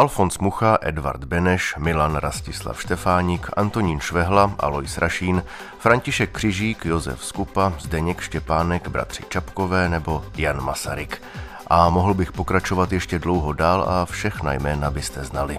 Alfons 0.00 0.38
Mucha, 0.38 0.78
Edvard 0.80 1.24
Beneš, 1.24 1.74
Milan 1.78 2.16
Rastislav 2.16 2.80
Štefánik, 2.80 3.46
Antonín 3.56 4.00
Švehla, 4.00 4.54
Alois 4.58 4.98
Rašín, 4.98 5.42
František 5.78 6.30
Křižík, 6.30 6.84
Josef 6.84 7.24
Skupa, 7.24 7.72
Zdeněk 7.78 8.20
Štěpánek, 8.20 8.88
bratři 8.88 9.22
Čapkové 9.28 9.88
nebo 9.88 10.24
Jan 10.36 10.64
Masaryk. 10.64 11.22
A 11.66 11.90
mohl 11.90 12.14
bych 12.14 12.32
pokračovat 12.32 12.92
ještě 12.92 13.18
dlouho 13.18 13.52
dál 13.52 13.86
a 13.88 14.06
všechna 14.06 14.52
jména 14.52 14.90
byste 14.90 15.24
znali. 15.24 15.58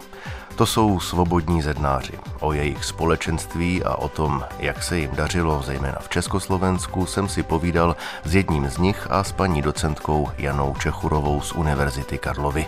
To 0.55 0.65
jsou 0.65 0.99
svobodní 0.99 1.61
zednáři. 1.61 2.13
O 2.39 2.53
jejich 2.53 2.85
společenství 2.85 3.83
a 3.83 3.95
o 3.95 4.09
tom, 4.09 4.43
jak 4.59 4.83
se 4.83 4.97
jim 4.97 5.11
dařilo, 5.15 5.61
zejména 5.61 5.97
v 5.99 6.09
Československu, 6.09 7.05
jsem 7.05 7.29
si 7.29 7.43
povídal 7.43 7.95
s 8.23 8.35
jedním 8.35 8.69
z 8.69 8.77
nich 8.77 9.07
a 9.09 9.23
s 9.23 9.31
paní 9.31 9.61
docentkou 9.61 10.29
Janou 10.37 10.75
Čechurovou 10.75 11.41
z 11.41 11.51
Univerzity 11.51 12.17
Karlovy. 12.17 12.67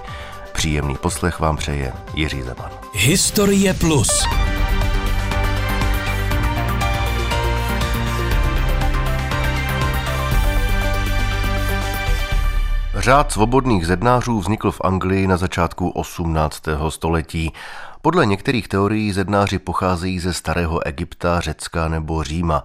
Příjemný 0.54 0.96
poslech 0.96 1.40
vám 1.40 1.58
přeje 1.58 1.94
Jiří 2.14 2.42
Zeman. 2.42 2.72
Historie 2.94 3.74
Plus. 3.74 4.26
Řád 12.96 13.32
svobodných 13.32 13.88
zednářů 13.88 14.40
vznikl 14.40 14.72
v 14.72 14.82
Anglii 14.84 15.28
na 15.28 15.38
začátku 15.38 15.90
18. 15.90 16.64
století. 16.90 17.54
Podle 18.02 18.26
některých 18.26 18.68
teorií 18.68 19.12
zednáři 19.12 19.60
pocházejí 19.60 20.20
ze 20.20 20.34
starého 20.34 20.88
Egypta, 20.88 21.40
Řecka 21.40 21.88
nebo 21.88 22.24
Říma. 22.24 22.64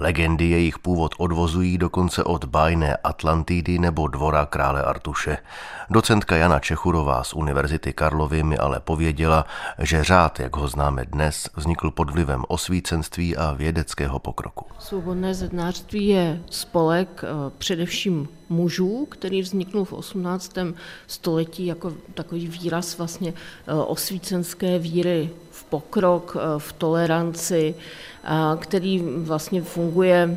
Legendy 0.00 0.44
jejich 0.44 0.78
původ 0.78 1.14
odvozují 1.18 1.78
dokonce 1.78 2.24
od 2.24 2.44
bájné 2.44 2.96
Atlantidy 2.96 3.78
nebo 3.78 4.06
dvora 4.06 4.46
krále 4.46 4.82
Artuše. 4.82 5.38
Docentka 5.90 6.36
Jana 6.36 6.58
Čechurová 6.58 7.24
z 7.24 7.34
Univerzity 7.34 7.92
Karlovy 7.92 8.42
mi 8.42 8.58
ale 8.58 8.80
pověděla, 8.80 9.46
že 9.78 10.04
řád, 10.04 10.40
jak 10.40 10.56
ho 10.56 10.68
známe 10.68 11.04
dnes, 11.04 11.48
vznikl 11.56 11.90
pod 11.90 12.10
vlivem 12.10 12.44
osvícenství 12.48 13.36
a 13.36 13.52
vědeckého 13.52 14.18
pokroku. 14.18 14.66
Svobodné 14.78 15.34
zednářství 15.34 16.06
je 16.06 16.40
spolek 16.50 17.24
eh, 17.24 17.50
především 17.58 18.28
mužů, 18.48 19.06
který 19.10 19.42
vzniknul 19.42 19.84
v 19.84 19.92
18. 19.92 20.54
století 21.06 21.66
jako 21.66 21.92
takový 22.14 22.48
výraz 22.48 22.98
vlastně 22.98 23.34
eh, 23.66 23.72
osvícenské 23.74 24.78
víry 24.78 25.30
pokrok, 25.70 26.36
eh, 26.36 26.58
v 26.58 26.72
toleranci, 26.72 27.74
který 28.58 29.02
vlastně 29.16 29.62
funguje 29.62 30.36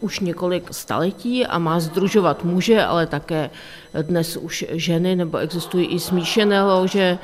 už 0.00 0.20
několik 0.20 0.68
staletí 0.70 1.46
a 1.46 1.58
má 1.58 1.80
združovat 1.80 2.44
muže, 2.44 2.84
ale 2.84 3.06
také 3.06 3.50
dnes 4.02 4.36
už 4.36 4.64
ženy, 4.70 5.16
nebo 5.16 5.38
existují 5.38 5.86
i 5.86 6.00
smíšené 6.00 6.62
lože, 6.62 7.18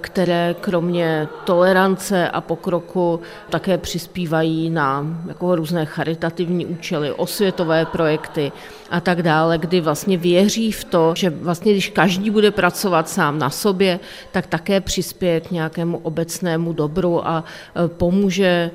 které 0.00 0.54
kromě 0.60 1.28
tolerance 1.44 2.28
a 2.28 2.40
pokroku 2.40 3.20
také 3.50 3.78
přispívají 3.78 4.70
na 4.70 5.06
jako 5.28 5.56
různé 5.56 5.86
charitativní 5.86 6.66
účely, 6.66 7.12
osvětové 7.12 7.86
projekty 7.86 8.52
a 8.90 9.00
tak 9.00 9.22
dále, 9.22 9.58
kdy 9.58 9.80
vlastně 9.80 10.16
věří 10.16 10.72
v 10.72 10.84
to, 10.84 11.14
že 11.16 11.30
vlastně 11.30 11.72
když 11.72 11.88
každý 11.88 12.30
bude 12.30 12.50
pracovat 12.50 13.08
sám 13.08 13.38
na 13.38 13.50
sobě, 13.50 14.00
tak 14.32 14.46
také 14.46 14.80
přispěje 14.80 15.40
k 15.40 15.50
nějakému 15.50 15.98
obecnému 15.98 16.72
dobru 16.72 17.28
a 17.28 17.44
pomůže 17.86 18.70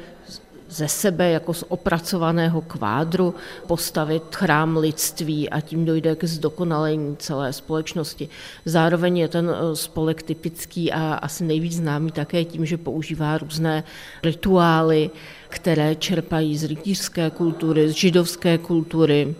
ze 0.69 0.87
sebe 0.87 1.29
jako 1.29 1.53
z 1.53 1.63
opracovaného 1.67 2.61
kvádru 2.61 3.35
postavit 3.67 4.35
chrám 4.35 4.77
lidství 4.77 5.49
a 5.49 5.61
tím 5.61 5.85
dojde 5.85 6.15
k 6.15 6.23
zdokonalení 6.23 7.17
celé 7.17 7.53
společnosti. 7.53 8.29
Zároveň 8.65 9.17
je 9.17 9.27
ten 9.27 9.49
eh, 9.49 9.75
spolek 9.75 10.23
typický 10.23 10.91
a 10.91 11.13
asi 11.13 11.43
nejvíc 11.43 11.73
známý 11.73 12.11
také 12.11 12.45
tím, 12.45 12.65
že 12.65 12.77
používá 12.77 13.37
různé 13.37 13.83
rituály, 14.23 15.09
které 15.49 15.95
čerpají 15.95 16.57
z 16.57 16.63
rytířské 16.63 17.29
kultury, 17.29 17.89
z 17.89 17.91
židovské 17.91 18.57
kultury. 18.57 19.35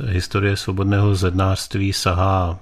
Historie 0.00 0.56
svobodného 0.56 1.14
zednářství 1.14 1.92
sahá 1.92 2.58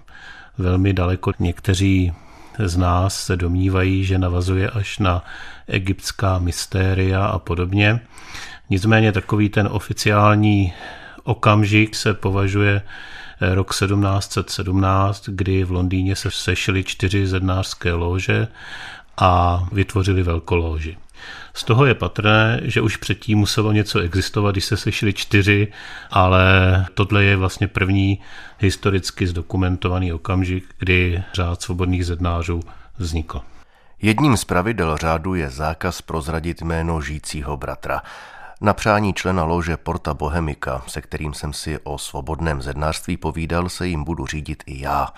velmi 0.59 0.93
daleko. 0.93 1.33
Někteří 1.39 2.13
z 2.59 2.77
nás 2.77 3.25
se 3.25 3.37
domnívají, 3.37 4.05
že 4.05 4.19
navazuje 4.19 4.71
až 4.71 4.99
na 4.99 5.25
egyptská 5.69 6.39
mystéria 6.39 7.27
a 7.27 7.39
podobně. 7.39 8.01
Nicméně 8.71 9.13
takový 9.13 9.49
ten 9.49 9.69
oficiální 9.71 10.73
okamžik 11.25 11.95
se 11.95 12.15
považuje 12.15 12.83
eh, 13.41 13.55
rok 13.55 13.71
1717, 13.71 15.29
kdy 15.29 15.65
v 15.65 15.71
Londýně 15.71 16.17
se 16.17 16.31
sešly 16.31 16.85
čtyři 16.85 17.27
zednářské 17.27 17.93
lože 17.93 18.49
a 19.17 19.65
vytvořili 19.73 20.23
velkolóži. 20.23 20.97
Z 21.55 21.65
toho 21.65 21.87
je 21.87 21.95
patrné, 21.95 22.61
že 22.63 22.81
už 22.81 22.97
předtím 22.97 23.39
muselo 23.39 23.73
něco 23.73 23.99
existovat, 23.99 24.55
když 24.55 24.65
se 24.65 24.77
sešli 24.77 25.13
čtyři, 25.13 25.73
ale 26.11 26.45
tohle 26.95 27.25
je 27.25 27.37
vlastně 27.37 27.69
první 27.69 28.21
historicky 28.59 29.27
zdokumentovaný 29.27 30.13
okamžik, 30.13 30.65
kdy 30.79 31.23
řád 31.33 31.63
svobodných 31.63 32.07
zednářů 32.07 32.61
vznikl. 32.99 33.41
Jedním 34.03 34.37
z 34.37 34.45
pravidel 34.45 34.97
řádu 34.97 35.35
je 35.35 35.51
zákaz 35.51 36.03
prozradit 36.03 36.63
jméno 36.63 37.01
žijícího 37.01 37.57
bratra. 37.57 38.03
Na 38.61 38.75
přání 38.75 39.15
člena 39.15 39.45
lože 39.45 39.77
Porta 39.77 40.15
Bohemika, 40.15 40.83
se 40.87 41.01
kterým 41.01 41.35
jsem 41.35 41.53
si 41.53 41.79
o 41.79 41.99
svobodném 41.99 42.63
zednářství 42.63 43.17
povídal, 43.17 43.69
se 43.69 43.87
jim 43.87 44.05
budu 44.05 44.27
řídit 44.27 44.63
i 44.67 44.81
já. 44.81 45.09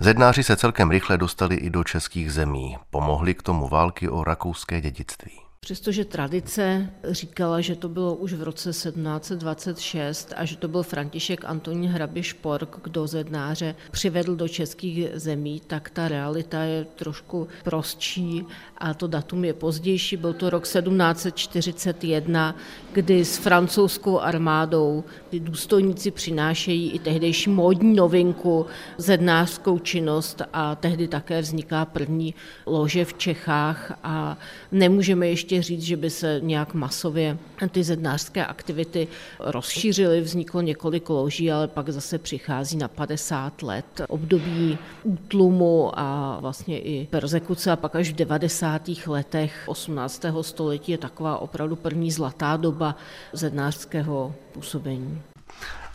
Zednáři 0.00 0.42
se 0.42 0.56
celkem 0.56 0.90
rychle 0.90 1.18
dostali 1.18 1.56
i 1.56 1.70
do 1.70 1.84
českých 1.84 2.32
zemí. 2.32 2.76
Pomohli 2.90 3.34
k 3.34 3.42
tomu 3.42 3.68
války 3.68 4.08
o 4.08 4.24
rakouské 4.24 4.80
dědictví. 4.80 5.45
Přestože 5.66 6.04
tradice 6.04 6.90
říkala, 7.04 7.60
že 7.60 7.76
to 7.76 7.88
bylo 7.88 8.14
už 8.14 8.32
v 8.32 8.42
roce 8.42 8.70
1726 8.70 10.32
a 10.36 10.44
že 10.44 10.56
to 10.56 10.68
byl 10.68 10.82
František 10.82 11.44
Antonín 11.44 11.90
Hrabiš 11.90 12.32
Pork, 12.32 12.76
kdo 12.82 13.06
zednáře 13.06 13.74
přivedl 13.90 14.36
do 14.36 14.48
českých 14.48 15.08
zemí, 15.14 15.62
tak 15.66 15.90
ta 15.90 16.08
realita 16.08 16.62
je 16.62 16.84
trošku 16.84 17.48
prostší 17.64 18.44
a 18.78 18.94
to 18.94 19.06
datum 19.06 19.44
je 19.44 19.52
pozdější. 19.54 20.16
Byl 20.16 20.32
to 20.32 20.50
rok 20.50 20.62
1741, 20.62 22.56
kdy 22.92 23.24
s 23.24 23.38
francouzskou 23.38 24.20
armádou 24.20 25.04
ty 25.28 25.40
důstojníci 25.40 26.10
přinášejí 26.10 26.90
i 26.90 26.98
tehdejší 26.98 27.50
módní 27.50 27.94
novinku, 27.94 28.66
zednářskou 28.98 29.78
činnost 29.78 30.42
a 30.52 30.74
tehdy 30.74 31.08
také 31.08 31.40
vzniká 31.40 31.84
první 31.84 32.34
lože 32.66 33.04
v 33.04 33.14
Čechách 33.14 33.98
a 34.02 34.38
nemůžeme 34.72 35.28
ještě 35.28 35.55
ještě 35.56 35.74
říct, 35.74 35.82
že 35.82 35.96
by 35.96 36.10
se 36.10 36.40
nějak 36.42 36.74
masově 36.74 37.38
ty 37.70 37.84
zednářské 37.84 38.46
aktivity 38.46 39.08
rozšířily, 39.40 40.20
vzniklo 40.20 40.60
několik 40.60 41.08
loží, 41.08 41.52
ale 41.52 41.68
pak 41.68 41.88
zase 41.90 42.18
přichází 42.18 42.76
na 42.76 42.88
50 42.88 43.62
let 43.62 44.00
období 44.08 44.78
útlumu 45.02 45.98
a 45.98 46.38
vlastně 46.40 46.80
i 46.80 47.06
persekuce 47.10 47.70
a 47.70 47.76
pak 47.76 47.96
až 47.96 48.10
v 48.10 48.16
90. 48.16 48.82
letech 49.06 49.62
18. 49.66 50.22
století 50.40 50.92
je 50.92 50.98
taková 50.98 51.38
opravdu 51.38 51.76
první 51.76 52.10
zlatá 52.10 52.56
doba 52.56 52.96
zednářského 53.32 54.34
působení. 54.52 55.22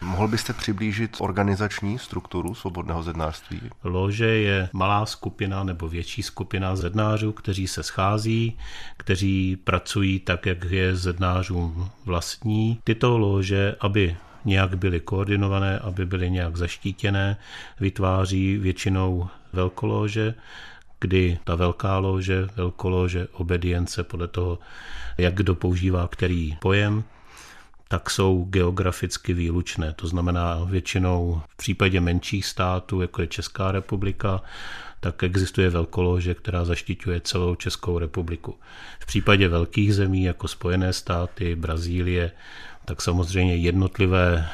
Mohl 0.03 0.27
byste 0.27 0.53
přiblížit 0.53 1.17
organizační 1.19 1.99
strukturu 1.99 2.55
svobodného 2.55 3.03
zednářství? 3.03 3.61
Lože 3.83 4.25
je 4.25 4.69
malá 4.73 5.05
skupina 5.05 5.63
nebo 5.63 5.87
větší 5.87 6.23
skupina 6.23 6.75
zednářů, 6.75 7.31
kteří 7.31 7.67
se 7.67 7.83
schází, 7.83 8.57
kteří 8.97 9.55
pracují 9.55 10.19
tak, 10.19 10.45
jak 10.45 10.63
je 10.63 10.95
zednářům 10.95 11.89
vlastní. 12.05 12.79
Tyto 12.83 13.17
lože, 13.17 13.75
aby 13.79 14.17
nějak 14.45 14.77
byly 14.77 14.99
koordinované, 14.99 15.79
aby 15.79 16.05
byly 16.05 16.31
nějak 16.31 16.57
zaštítěné, 16.57 17.37
vytváří 17.79 18.57
většinou 18.57 19.27
velkolóže, 19.53 20.33
kdy 20.99 21.39
ta 21.43 21.55
velká 21.55 21.97
lože, 21.97 22.47
velkolóže, 22.55 23.27
obedience 23.31 24.03
podle 24.03 24.27
toho, 24.27 24.59
jak 25.17 25.33
kdo 25.33 25.55
používá 25.55 26.07
který 26.07 26.57
pojem, 26.61 27.03
tak 27.91 28.09
jsou 28.09 28.43
geograficky 28.49 29.33
výlučné. 29.33 29.93
To 29.93 30.07
znamená 30.07 30.63
většinou 30.63 31.41
v 31.49 31.57
případě 31.57 32.01
menších 32.01 32.45
států, 32.45 33.01
jako 33.01 33.21
je 33.21 33.27
Česká 33.27 33.71
republika, 33.71 34.41
tak 34.99 35.23
existuje 35.23 35.69
velkolože, 35.69 36.33
která 36.33 36.65
zaštiťuje 36.65 37.21
celou 37.21 37.55
Českou 37.55 37.99
republiku. 37.99 38.59
V 38.99 39.05
případě 39.05 39.47
velkých 39.47 39.95
zemí, 39.95 40.23
jako 40.23 40.47
Spojené 40.47 40.93
státy, 40.93 41.55
Brazílie, 41.55 42.31
tak 42.85 43.01
samozřejmě 43.01 43.55
jednotlivé 43.55 44.49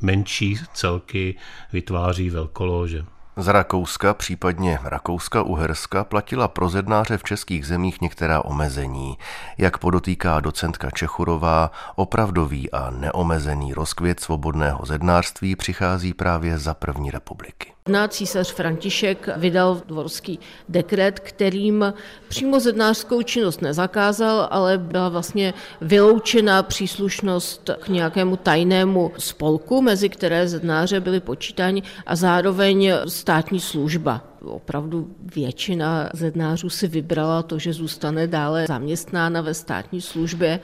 menší 0.00 0.56
celky 0.74 1.34
vytváří 1.72 2.30
velkolože. 2.30 3.04
Z 3.38 3.48
Rakouska, 3.48 4.14
případně 4.14 4.78
Rakouska-Uherska, 4.84 6.04
platila 6.04 6.48
pro 6.48 6.68
zednáře 6.68 7.18
v 7.18 7.22
českých 7.22 7.66
zemích 7.66 8.00
některá 8.00 8.44
omezení. 8.44 9.18
Jak 9.58 9.78
podotýká 9.78 10.40
docentka 10.40 10.90
Čechurová, 10.90 11.70
opravdový 11.96 12.70
a 12.72 12.90
neomezený 12.90 13.74
rozkvět 13.74 14.20
svobodného 14.20 14.86
zednářství 14.86 15.56
přichází 15.56 16.14
právě 16.14 16.58
za 16.58 16.74
první 16.74 17.10
republiky. 17.10 17.72
Na 17.88 18.08
císař 18.08 18.52
František 18.52 19.28
vydal 19.36 19.82
dvorský 19.86 20.38
dekret, 20.68 21.20
kterým 21.20 21.94
přímo 22.28 22.60
zednářskou 22.60 23.22
činnost 23.22 23.62
nezakázal, 23.62 24.48
ale 24.50 24.78
byla 24.78 25.08
vlastně 25.08 25.54
vyloučena 25.80 26.62
příslušnost 26.62 27.70
k 27.80 27.88
nějakému 27.88 28.36
tajnému 28.36 29.12
spolku, 29.18 29.82
mezi 29.82 30.08
které 30.08 30.48
zednáře 30.48 31.00
byly 31.00 31.20
počítáni 31.20 31.82
a 32.06 32.16
zároveň 32.16 32.92
státní 33.26 33.60
služba. 33.60 34.22
Opravdu 34.40 35.10
většina 35.34 36.10
zednářů 36.14 36.70
si 36.70 36.88
vybrala 36.88 37.42
to, 37.42 37.58
že 37.58 37.72
zůstane 37.72 38.26
dále 38.26 38.66
zaměstnána 38.66 39.40
ve 39.40 39.54
státní 39.54 40.00
službě 40.00 40.60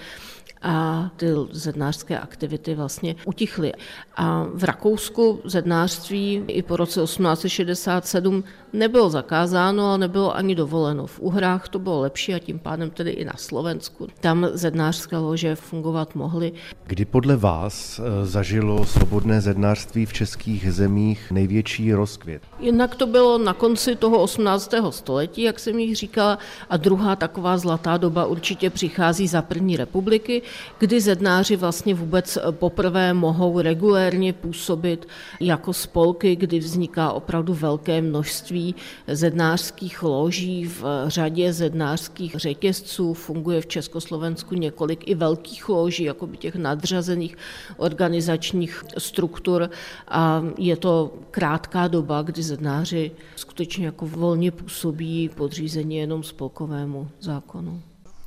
a 0.63 1.11
ty 1.17 1.27
zednářské 1.51 2.19
aktivity 2.19 2.75
vlastně 2.75 3.15
utichly. 3.25 3.73
A 4.17 4.47
v 4.55 4.65
Rakousku 4.65 5.41
zednářství 5.45 6.45
i 6.49 6.63
po 6.63 6.77
roce 6.77 7.01
1867 7.01 8.45
nebylo 8.73 9.11
zakázáno 9.11 9.93
a 9.93 9.97
nebylo 9.97 10.37
ani 10.37 10.55
dovoleno. 10.55 11.07
V 11.07 11.21
Uhrách 11.21 11.69
to 11.69 11.79
bylo 11.79 12.01
lepší 12.01 12.35
a 12.35 12.39
tím 12.39 12.59
pádem 12.59 12.91
tedy 12.91 13.11
i 13.11 13.25
na 13.25 13.33
Slovensku. 13.37 14.09
Tam 14.21 14.47
zednářské 14.53 15.17
lože 15.17 15.55
fungovat 15.55 16.15
mohly. 16.15 16.53
Kdy 16.87 17.05
podle 17.05 17.37
vás 17.37 17.99
eh, 18.01 18.27
zažilo 18.27 18.87
svobodné 18.87 19.41
zednářství 19.41 20.07
v 20.07 20.13
českých 20.13 20.73
zemích 20.73 21.31
největší 21.31 21.93
rozkvět? 21.93 22.43
Jednak 22.61 22.95
to 22.95 23.07
bylo 23.07 23.39
na 23.39 23.53
konci 23.53 23.97
toho 23.97 24.23
18. 24.23 24.75
století, 24.91 25.43
jak 25.43 25.61
jsem 25.61 25.79
jich 25.79 25.97
říkala, 25.97 26.39
a 26.71 26.77
druhá 26.77 27.17
taková 27.17 27.59
zlatá 27.59 27.97
doba 27.97 28.27
určitě 28.27 28.71
přichází 28.71 29.29
za 29.29 29.43
první 29.43 29.77
republiky, 29.77 30.43
kdy 30.79 31.01
zednáři 31.01 31.57
vlastně 31.57 31.95
vůbec 31.95 32.39
poprvé 32.51 33.15
mohou 33.15 33.61
regulérně 33.61 34.33
působit 34.33 35.09
jako 35.41 35.73
spolky, 35.73 36.37
kdy 36.37 36.59
vzniká 36.59 37.13
opravdu 37.13 37.55
velké 37.55 38.03
množství 38.03 38.62
zednářských 39.07 40.03
loží 40.03 40.67
v 40.67 40.85
řadě 41.07 41.53
zednářských 41.53 42.35
řetězců. 42.37 43.15
Funguje 43.15 43.61
v 43.61 43.67
Československu 43.67 44.55
několik 44.55 45.09
i 45.09 45.15
velkých 45.15 45.69
loží, 45.69 46.05
jako 46.05 46.27
by 46.27 46.37
těch 46.37 46.55
nadřazených 46.55 47.37
organizačních 47.77 48.85
struktur 48.99 49.71
a 50.09 50.43
je 50.59 50.77
to 50.77 51.13
krátká 51.31 51.89
doba, 51.89 52.23
kdy 52.23 52.43
zednáři 52.43 53.11
skutečně 53.37 53.87
jako 53.87 54.07
volně 54.07 54.51
působí 54.51 55.29
podřízení 55.29 55.97
jenom 55.97 56.23
spolkovému 56.23 57.09
zákonu. 57.21 57.83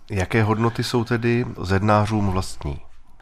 Jaké 0.10 0.44
hodnoty 0.44 0.84
jsou 0.84 1.04
tedy 1.04 1.46
zednářům 1.62 2.32
vlastní? 2.32 2.78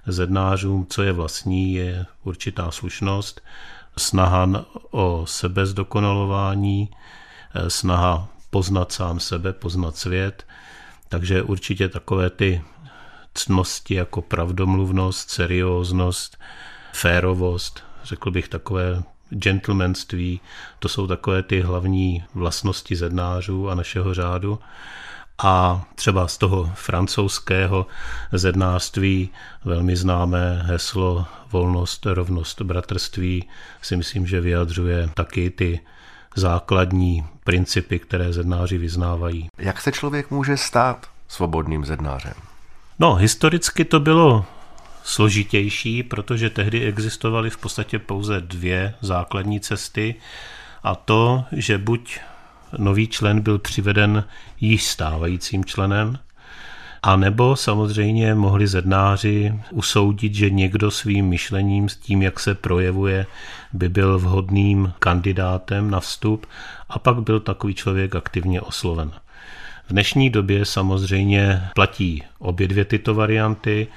Zednářům, 0.07 0.85
co 0.89 1.03
je 1.03 1.11
vlastní, 1.11 1.73
je 1.73 2.05
určitá 2.23 2.71
slušnost, 2.71 3.41
snaha 3.97 4.65
o 4.91 5.25
sebezdokonalování, 5.27 6.89
snaha 7.67 8.27
poznat 8.49 8.91
sám 8.91 9.19
sebe, 9.19 9.53
poznat 9.53 9.97
svět, 9.97 10.45
takže 11.09 11.41
určitě 11.41 11.89
takové 11.89 12.29
ty 12.29 12.61
cnosti 13.33 13.95
jako 13.95 14.21
pravdomluvnost, 14.21 15.29
serióznost, 15.29 16.37
férovost, 16.93 17.83
řekl 18.03 18.31
bych 18.31 18.47
takové 18.47 19.03
gentlemanství, 19.29 20.41
to 20.79 20.89
jsou 20.89 21.07
takové 21.07 21.43
ty 21.43 21.61
hlavní 21.61 22.23
vlastnosti 22.33 22.95
zednářů 22.95 23.69
a 23.69 23.75
našeho 23.75 24.13
řádu 24.13 24.59
a 25.37 25.83
třeba 25.95 26.27
z 26.27 26.37
toho 26.37 26.71
francouzského 26.75 27.87
zednářství 28.31 29.29
velmi 29.65 29.95
známé 29.95 30.63
heslo 30.65 31.25
volnost, 31.51 32.05
rovnost, 32.05 32.61
bratrství 32.61 33.49
si 33.81 33.97
myslím, 33.97 34.27
že 34.27 34.41
vyjadřuje 34.41 35.09
taky 35.13 35.49
ty 35.49 35.79
základní 36.35 37.25
principy, 37.43 37.99
které 37.99 38.33
zednáři 38.33 38.77
vyznávají. 38.77 39.47
Jak 39.57 39.81
se 39.81 39.91
člověk 39.91 40.31
může 40.31 40.57
stát 40.57 41.07
svobodným 41.27 41.85
zednářem? 41.85 42.33
No, 42.99 43.15
historicky 43.15 43.85
to 43.85 43.99
bylo 43.99 44.45
složitější, 45.03 46.03
protože 46.03 46.49
tehdy 46.49 46.85
existovaly 46.85 47.49
v 47.49 47.57
podstatě 47.57 47.99
pouze 47.99 48.41
dvě 48.41 48.93
základní 49.01 49.59
cesty 49.59 50.15
a 50.83 50.95
to, 50.95 51.45
že 51.51 51.77
buď 51.77 52.19
nový 52.77 53.07
člen 53.07 53.41
byl 53.41 53.59
přiveden 53.59 54.23
již 54.61 54.83
stávajícím 54.83 55.65
členem, 55.65 56.17
a 57.05 57.15
nebo 57.15 57.55
samozřejmě 57.55 58.35
mohli 58.35 58.67
zednáři 58.67 59.53
usoudit, 59.71 60.33
že 60.33 60.49
někdo 60.49 60.91
svým 60.91 61.25
myšlením, 61.25 61.89
s 61.89 61.95
tím, 61.95 62.21
jak 62.21 62.39
se 62.39 62.55
projevuje, 62.55 63.25
by 63.73 63.89
byl 63.89 64.19
vhodným 64.19 64.93
kandidátem 64.99 65.91
na 65.91 65.99
vstup 65.99 66.45
a 66.89 66.99
pak 66.99 67.23
byl 67.23 67.39
takový 67.39 67.73
člověk 67.73 68.15
aktivně 68.15 68.61
osloven. 68.61 69.11
V 69.87 69.91
dnešní 69.91 70.29
době 70.29 70.65
samozřejmě 70.65 71.63
platí 71.75 72.23
obě 72.39 72.67
dvě 72.67 72.85
tyto 72.85 73.13
varianty, 73.13 73.87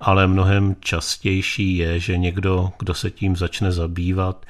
ale 0.00 0.26
mnohem 0.26 0.76
častější 0.80 1.76
je, 1.76 2.00
že 2.00 2.18
někdo, 2.18 2.72
kdo 2.78 2.94
se 2.94 3.10
tím 3.10 3.36
začne 3.36 3.72
zabývat, 3.72 4.46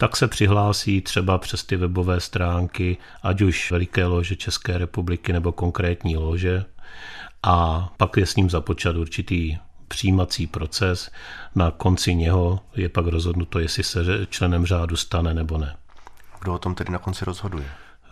tak 0.00 0.16
se 0.16 0.28
přihlásí 0.28 1.00
třeba 1.00 1.38
přes 1.38 1.64
ty 1.64 1.76
webové 1.76 2.20
stránky, 2.20 2.96
ať 3.22 3.40
už 3.40 3.70
Veliké 3.70 4.06
lože 4.06 4.36
České 4.36 4.78
republiky 4.78 5.32
nebo 5.32 5.52
konkrétní 5.52 6.16
lože 6.16 6.64
a 7.42 7.88
pak 7.96 8.16
je 8.16 8.26
s 8.26 8.36
ním 8.36 8.50
započat 8.50 8.96
určitý 8.96 9.58
přijímací 9.88 10.46
proces. 10.46 11.10
Na 11.54 11.70
konci 11.70 12.14
něho 12.14 12.60
je 12.76 12.88
pak 12.88 13.06
rozhodnuto, 13.06 13.58
jestli 13.58 13.82
se 13.82 14.04
členem 14.30 14.66
řádu 14.66 14.96
stane 14.96 15.34
nebo 15.34 15.58
ne. 15.58 15.76
Kdo 16.40 16.54
o 16.54 16.58
tom 16.58 16.74
tedy 16.74 16.92
na 16.92 16.98
konci 16.98 17.24
rozhoduje? 17.24 17.64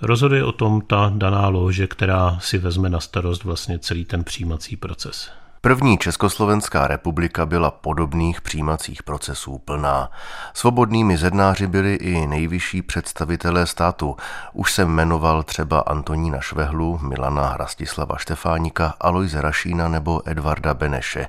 Rozhoduje 0.02 0.44
o 0.44 0.52
tom 0.52 0.80
ta 0.80 1.12
daná 1.14 1.48
lože, 1.48 1.86
která 1.86 2.38
si 2.40 2.58
vezme 2.58 2.88
na 2.88 3.00
starost 3.00 3.44
vlastně 3.44 3.78
celý 3.78 4.04
ten 4.04 4.24
přijímací 4.24 4.76
proces. 4.76 5.30
První 5.60 5.98
Československá 5.98 6.86
republika 6.86 7.46
byla 7.46 7.70
podobných 7.70 8.40
přijímacích 8.40 9.02
procesů 9.02 9.58
plná. 9.58 10.10
Svobodnými 10.54 11.16
zednáři 11.16 11.66
byli 11.66 11.94
i 11.94 12.26
nejvyšší 12.26 12.82
představitelé 12.82 13.66
státu. 13.66 14.16
Už 14.52 14.72
jsem 14.72 14.88
jmenoval 14.88 15.42
třeba 15.42 15.80
Antonína 15.80 16.40
Švehlu, 16.40 16.98
Milana 17.02 17.56
Rastislava 17.56 18.18
Štefánika, 18.18 18.94
Aloise 19.00 19.40
Rašína 19.40 19.88
nebo 19.88 20.22
Edvarda 20.24 20.74
Beneše. 20.74 21.28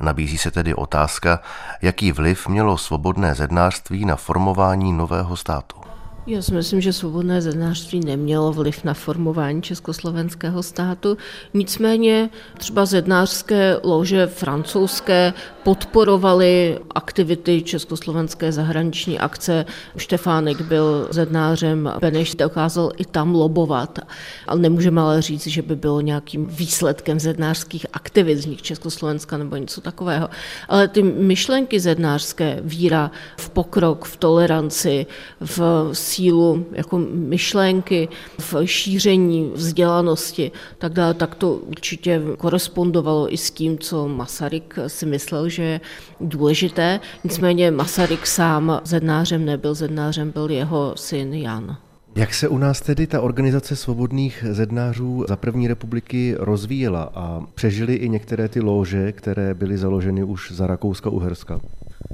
Nabízí 0.00 0.38
se 0.38 0.50
tedy 0.50 0.74
otázka, 0.74 1.40
jaký 1.82 2.12
vliv 2.12 2.48
mělo 2.48 2.78
svobodné 2.78 3.34
zednářství 3.34 4.04
na 4.04 4.16
formování 4.16 4.92
nového 4.92 5.36
státu. 5.36 5.85
Já 6.28 6.42
si 6.42 6.54
myslím, 6.54 6.80
že 6.80 6.92
svobodné 6.92 7.42
zednářství 7.42 8.00
nemělo 8.00 8.52
vliv 8.52 8.84
na 8.84 8.94
formování 8.94 9.62
československého 9.62 10.62
státu. 10.62 11.18
Nicméně 11.54 12.30
třeba 12.58 12.86
zednářské 12.86 13.76
lože 13.82 14.26
francouzské 14.26 15.32
podporovaly 15.62 16.78
aktivity 16.94 17.62
československé 17.62 18.52
zahraniční 18.52 19.18
akce. 19.18 19.66
Štefánek 19.96 20.60
byl 20.60 21.08
zednářem, 21.10 21.92
Beneš 22.00 22.34
dokázal 22.34 22.92
i 22.96 23.04
tam 23.04 23.34
lobovat. 23.34 23.98
Ale 24.46 24.60
nemůžeme 24.60 25.00
ale 25.00 25.22
říct, 25.22 25.46
že 25.46 25.62
by 25.62 25.76
bylo 25.76 26.00
nějakým 26.00 26.46
výsledkem 26.46 27.20
zednářských 27.20 27.86
aktivit 27.92 28.38
z 28.38 28.46
nich 28.46 28.62
Československa 28.62 29.36
nebo 29.36 29.56
něco 29.56 29.80
takového. 29.80 30.28
Ale 30.68 30.88
ty 30.88 31.02
myšlenky 31.02 31.80
zednářské, 31.80 32.58
víra 32.62 33.10
v 33.36 33.50
pokrok, 33.50 34.04
v 34.04 34.16
toleranci, 34.16 35.06
v 35.40 35.90
sílu 36.16 36.66
jako 36.72 36.98
myšlenky, 37.12 38.08
v 38.38 38.54
šíření 38.64 39.50
vzdělanosti, 39.54 40.52
tak 40.78 40.92
dále, 40.92 41.14
tak 41.14 41.34
to 41.34 41.54
určitě 41.54 42.22
korespondovalo 42.38 43.34
i 43.34 43.36
s 43.36 43.50
tím, 43.50 43.78
co 43.78 44.08
Masaryk 44.08 44.78
si 44.86 45.06
myslel, 45.06 45.48
že 45.48 45.62
je 45.62 45.80
důležité. 46.20 47.00
Nicméně 47.24 47.70
Masaryk 47.70 48.26
sám 48.26 48.80
zednářem 48.84 49.44
nebyl, 49.44 49.74
zednářem 49.74 50.30
byl 50.30 50.50
jeho 50.50 50.92
syn 50.96 51.34
Jan. 51.34 51.76
Jak 52.16 52.34
se 52.34 52.48
u 52.48 52.58
nás 52.58 52.80
tedy 52.80 53.06
ta 53.06 53.20
organizace 53.20 53.76
svobodných 53.76 54.44
zednářů 54.50 55.24
za 55.28 55.36
první 55.36 55.68
republiky 55.68 56.34
rozvíjela 56.38 57.10
a 57.14 57.40
přežily 57.54 57.94
i 57.94 58.08
některé 58.08 58.48
ty 58.48 58.60
lože, 58.60 59.12
které 59.12 59.54
byly 59.54 59.78
založeny 59.78 60.24
už 60.24 60.52
za 60.52 60.66
Rakouska-Uherska? 60.66 61.60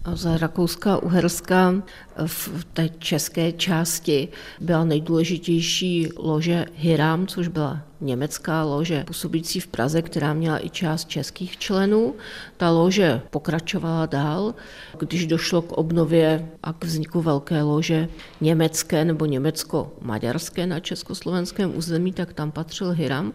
A 0.05 0.17
za 0.17 0.39
Rakouska 0.39 0.97
Uherska 0.97 1.83
v 2.27 2.65
té 2.73 2.89
české 2.89 3.53
části 3.53 4.29
byla 4.61 4.85
nejdůležitější 4.85 6.09
lože 6.17 6.67
Hiram, 6.75 7.27
což 7.27 7.49
byla 7.49 7.83
německá 8.01 8.65
lože 8.65 9.05
působící 9.05 9.61
v 9.61 9.67
Praze, 9.67 10.03
která 10.03 10.33
měla 10.33 10.67
i 10.67 10.71
část 10.71 11.09
českých 11.09 11.59
členů. 11.59 12.15
Ta 12.57 12.71
lože 12.71 13.21
pokračovala 13.31 14.07
dál. 14.07 14.55
Když 14.99 15.27
došlo 15.27 15.63
k 15.63 15.73
obnově 15.73 16.49
a 16.63 16.73
k 16.73 16.85
vzniku 16.85 17.23
velké 17.23 17.63
lože 17.63 18.09
německé 18.41 19.05
nebo 19.05 19.25
německo-maďarské 19.25 20.67
na 20.67 20.81
československém 20.81 21.77
území, 21.77 22.13
tak 22.13 22.33
tam 22.33 22.51
patřil 22.51 22.91
Hiram. 22.91 23.33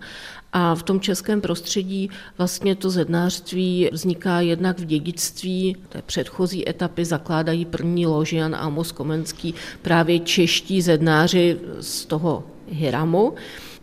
A 0.53 0.75
v 0.75 0.83
tom 0.83 0.99
českém 0.99 1.41
prostředí 1.41 2.09
vlastně 2.37 2.75
to 2.75 2.89
zednářství 2.89 3.89
vzniká 3.91 4.41
jednak 4.41 4.79
v 4.79 4.85
dědictví 4.85 5.75
té 5.89 6.01
předchozí 6.01 6.46
etapy, 6.67 7.05
zakládají 7.05 7.65
první 7.65 8.05
loži 8.05 8.35
Jan 8.35 8.55
Amos 8.55 8.91
Komenský, 8.91 9.53
právě 9.81 10.19
čeští 10.19 10.81
zednáři 10.81 11.59
z 11.79 12.05
toho 12.05 12.43
Hiramu 12.71 13.33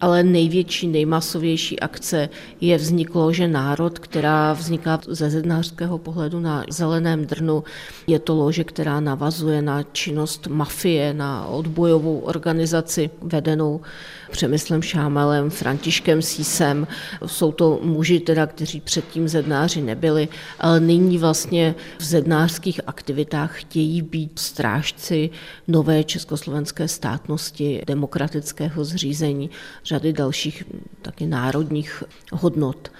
ale 0.04 0.22
největší, 0.22 0.88
nejmasovější 0.88 1.80
akce 1.80 2.28
je 2.60 2.76
vznik 2.78 3.14
lože 3.14 3.48
Národ, 3.48 3.98
která 3.98 4.52
vzniká 4.52 5.00
ze 5.08 5.30
zednářského 5.30 5.98
pohledu 5.98 6.40
na 6.40 6.64
zeleném 6.70 7.26
drnu. 7.26 7.64
Je 8.06 8.18
to 8.18 8.34
lože, 8.34 8.64
která 8.64 9.00
navazuje 9.00 9.62
na 9.62 9.82
činnost 9.82 10.46
mafie, 10.46 11.14
na 11.14 11.46
odbojovou 11.46 12.18
organizaci 12.18 13.10
vedenou 13.22 13.80
Přemyslem 14.30 14.82
Šámelem, 14.82 15.50
Františkem 15.50 16.22
Sísem. 16.22 16.86
Jsou 17.26 17.52
to 17.52 17.80
muži, 17.82 18.20
teda, 18.20 18.46
kteří 18.46 18.80
předtím 18.80 19.28
zednáři 19.28 19.82
nebyli, 19.82 20.28
ale 20.60 20.80
nyní 20.80 21.18
vlastně 21.18 21.74
v 21.98 22.04
zednářských 22.04 22.80
aktivitách 22.86 23.60
chtějí 23.60 24.02
být 24.02 24.38
strážci 24.38 25.30
nové 25.68 26.04
československé 26.04 26.88
státnosti, 26.88 27.82
demokratického 27.86 28.84
zřízení, 28.84 29.50
řady 29.94 30.12
dalších 30.12 30.64
taky 31.02 31.26
národních 31.26 32.02
hodnot. 32.32 32.92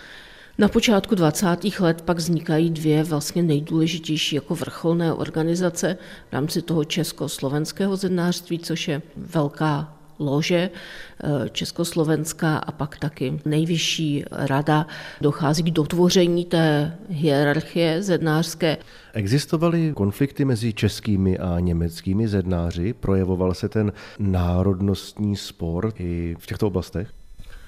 Na 0.59 0.69
počátku 0.69 1.15
20. 1.15 1.47
let 1.81 2.03
pak 2.03 2.17
vznikají 2.17 2.71
dvě 2.71 3.05
vlastně 3.05 3.43
nejdůležitější 3.43 4.37
jako 4.37 4.55
vrcholné 4.55 5.13
organizace 5.13 5.97
v 6.31 6.33
rámci 6.33 6.63
toho 6.63 6.85
československého 6.85 7.97
zednářství, 7.97 8.59
což 8.59 8.89
je 8.89 9.03
velká 9.17 9.97
lože 10.19 10.71
eh, 10.71 11.49
Československá 11.49 12.57
a 12.57 12.73
pak 12.73 12.99
taky 12.99 13.41
nejvyšší 13.45 14.25
rada 14.31 14.87
dochází 15.21 15.63
k 15.63 15.71
dotvoření 15.71 16.45
té 16.45 16.97
hierarchie 17.09 18.03
zednářské. 18.03 18.77
Existovaly 19.13 19.93
konflikty 19.97 20.45
mezi 20.45 20.73
českými 20.73 21.39
a 21.39 21.61
německými 21.61 22.29
zednáři? 22.29 22.93
Projevoval 22.93 23.55
se 23.55 23.69
ten 23.69 23.93
národnostní 24.19 25.37
spor 25.37 25.93
i 25.99 26.37
v 26.39 26.47
těchto 26.47 26.67
oblastech? 26.67 27.24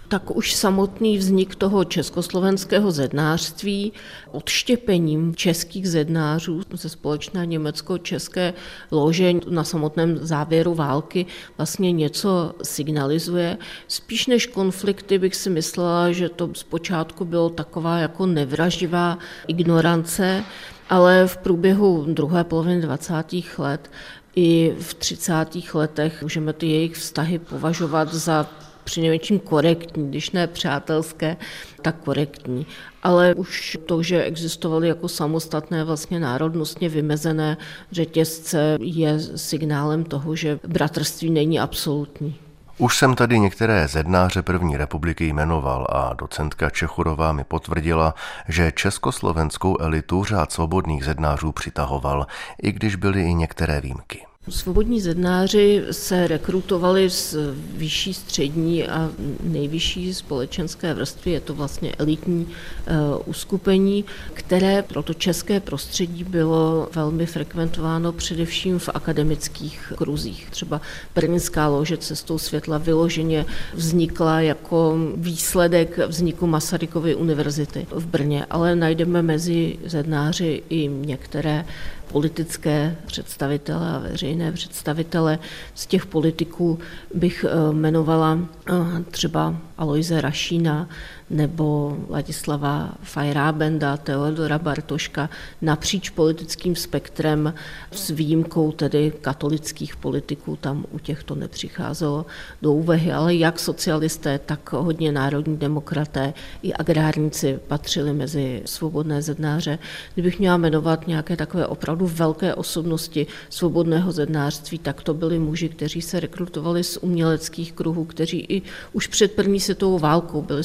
Tak 0.08 0.36
už 0.36 0.54
samotný 0.54 1.18
vznik 1.18 1.54
toho 1.54 1.84
československého 1.84 2.90
zednářství 2.90 3.92
odštěpením 4.30 5.34
českých 5.34 5.88
zednářů 5.88 6.60
ze 6.72 6.88
společné 6.88 7.46
německo-české 7.46 8.54
lože 8.90 9.32
na 9.50 9.64
samotném 9.64 10.18
závěru 10.18 10.74
války 10.74 11.26
vlastně 11.56 11.92
něco 11.92 12.54
signalizuje. 12.62 13.58
Spíš 13.88 14.26
než 14.26 14.46
konflikty 14.46 15.18
bych 15.18 15.34
si 15.34 15.50
myslela, 15.50 16.12
že 16.12 16.28
to 16.28 16.50
zpočátku 16.52 17.24
bylo 17.24 17.50
taková 17.50 17.98
jako 17.98 18.26
nevraživá 18.26 19.18
ignorance, 19.46 20.44
ale 20.90 21.26
v 21.26 21.36
průběhu 21.36 22.04
druhé 22.08 22.44
poloviny 22.44 22.80
20. 22.80 23.14
let 23.58 23.90
i 24.36 24.74
v 24.80 24.94
30. 24.94 25.34
letech 25.74 26.22
můžeme 26.22 26.52
ty 26.52 26.66
jejich 26.66 26.96
vztahy 26.96 27.38
považovat 27.38 28.14
za 28.14 28.46
přinejmenším 28.86 29.38
korektní, 29.38 30.08
když 30.08 30.30
ne 30.30 30.46
přátelské, 30.46 31.36
tak 31.82 31.96
korektní. 32.04 32.66
Ale 33.02 33.34
už 33.34 33.78
to, 33.86 34.02
že 34.02 34.24
existovaly 34.24 34.88
jako 34.88 35.08
samostatné 35.08 35.84
vlastně 35.84 36.20
národnostně 36.20 36.88
vymezené 36.88 37.56
řetězce, 37.92 38.78
je 38.80 39.20
signálem 39.36 40.04
toho, 40.04 40.36
že 40.36 40.58
bratrství 40.66 41.30
není 41.30 41.60
absolutní. 41.60 42.38
Už 42.78 42.98
jsem 42.98 43.14
tady 43.14 43.38
některé 43.38 43.88
zednáře 43.88 44.42
první 44.42 44.76
republiky 44.76 45.26
jmenoval 45.26 45.86
a 45.90 46.14
docentka 46.14 46.70
Čechurová 46.70 47.32
mi 47.32 47.44
potvrdila, 47.44 48.14
že 48.48 48.72
československou 48.72 49.76
elitu 49.80 50.24
řád 50.24 50.52
svobodných 50.52 51.04
zednářů 51.04 51.52
přitahoval, 51.52 52.26
i 52.62 52.72
když 52.72 52.96
byly 52.96 53.22
i 53.22 53.34
některé 53.34 53.80
výjimky. 53.80 54.26
Svobodní 54.48 55.00
zednáři 55.00 55.84
se 55.90 56.26
rekrutovali 56.26 57.10
z 57.10 57.36
vyšší 57.76 58.14
střední 58.14 58.88
a 58.88 59.10
nejvyšší 59.42 60.14
společenské 60.14 60.94
vrstvy. 60.94 61.30
Je 61.30 61.40
to 61.40 61.54
vlastně 61.54 61.92
elitní 61.98 62.46
eh, 62.86 62.92
uskupení, 63.24 64.04
které 64.34 64.82
pro 64.82 65.02
to 65.02 65.14
české 65.14 65.60
prostředí 65.60 66.24
bylo 66.24 66.88
velmi 66.94 67.26
frekventováno 67.26 68.12
především 68.12 68.78
v 68.78 68.88
akademických 68.94 69.92
kruzích. 69.96 70.50
Třeba 70.50 70.80
Brněnská 71.14 71.68
lože 71.68 71.96
cestou 71.96 72.38
světla 72.38 72.78
vyloženě 72.78 73.46
vznikla 73.74 74.40
jako 74.40 74.98
výsledek 75.16 75.98
vzniku 75.98 76.46
Masarykovy 76.46 77.14
univerzity 77.14 77.86
v 77.90 78.06
Brně, 78.06 78.46
ale 78.50 78.76
najdeme 78.76 79.22
mezi 79.22 79.78
zednáři 79.84 80.62
i 80.68 80.88
některé 80.88 81.64
politické 82.12 82.96
představitele 83.06 83.90
a 83.90 83.98
veřejné 83.98 84.52
představitele. 84.52 85.38
Z 85.74 85.86
těch 85.86 86.06
politiků 86.06 86.78
bych 87.14 87.44
eh, 87.48 87.72
jmenovala 87.72 88.38
eh, 88.38 88.72
třeba 89.10 89.56
Aloise 89.78 90.20
Rašína 90.20 90.88
nebo 91.30 91.96
Ladislava 92.08 92.94
Fajrábenda, 93.02 93.96
Teodora 93.96 94.58
Bartoška 94.58 95.30
napříč 95.62 96.10
politickým 96.10 96.76
spektrem 96.76 97.54
s 97.90 98.10
výjimkou 98.10 98.72
tedy 98.72 99.12
katolických 99.20 99.96
politiků, 99.96 100.56
tam 100.56 100.86
u 100.90 100.98
těch 100.98 101.24
to 101.24 101.34
nepřicházelo 101.34 102.26
do 102.62 102.72
úvahy, 102.72 103.12
ale 103.12 103.34
jak 103.34 103.58
socialisté, 103.58 104.38
tak 104.38 104.72
hodně 104.72 105.12
národní 105.12 105.56
demokraté 105.56 106.34
i 106.62 106.72
agrárníci 106.72 107.58
patřili 107.68 108.12
mezi 108.12 108.62
svobodné 108.64 109.22
zednáře. 109.22 109.78
Kdybych 110.14 110.38
měla 110.38 110.56
jmenovat 110.56 111.06
nějaké 111.06 111.36
takové 111.36 111.66
opravdu 111.66 112.06
velké 112.06 112.54
osobnosti 112.54 113.26
svobodného 113.50 114.12
zednářství, 114.12 114.78
tak 114.78 115.02
to 115.02 115.14
byli 115.14 115.38
muži, 115.38 115.68
kteří 115.68 116.02
se 116.02 116.20
rekrutovali 116.20 116.84
z 116.84 116.96
uměleckých 116.96 117.72
kruhů, 117.72 118.04
kteří 118.04 118.46
i 118.48 118.62
už 118.92 119.06
před 119.06 119.32
první 119.32 119.60
světovou 119.60 119.98
válkou 119.98 120.42
byli 120.42 120.64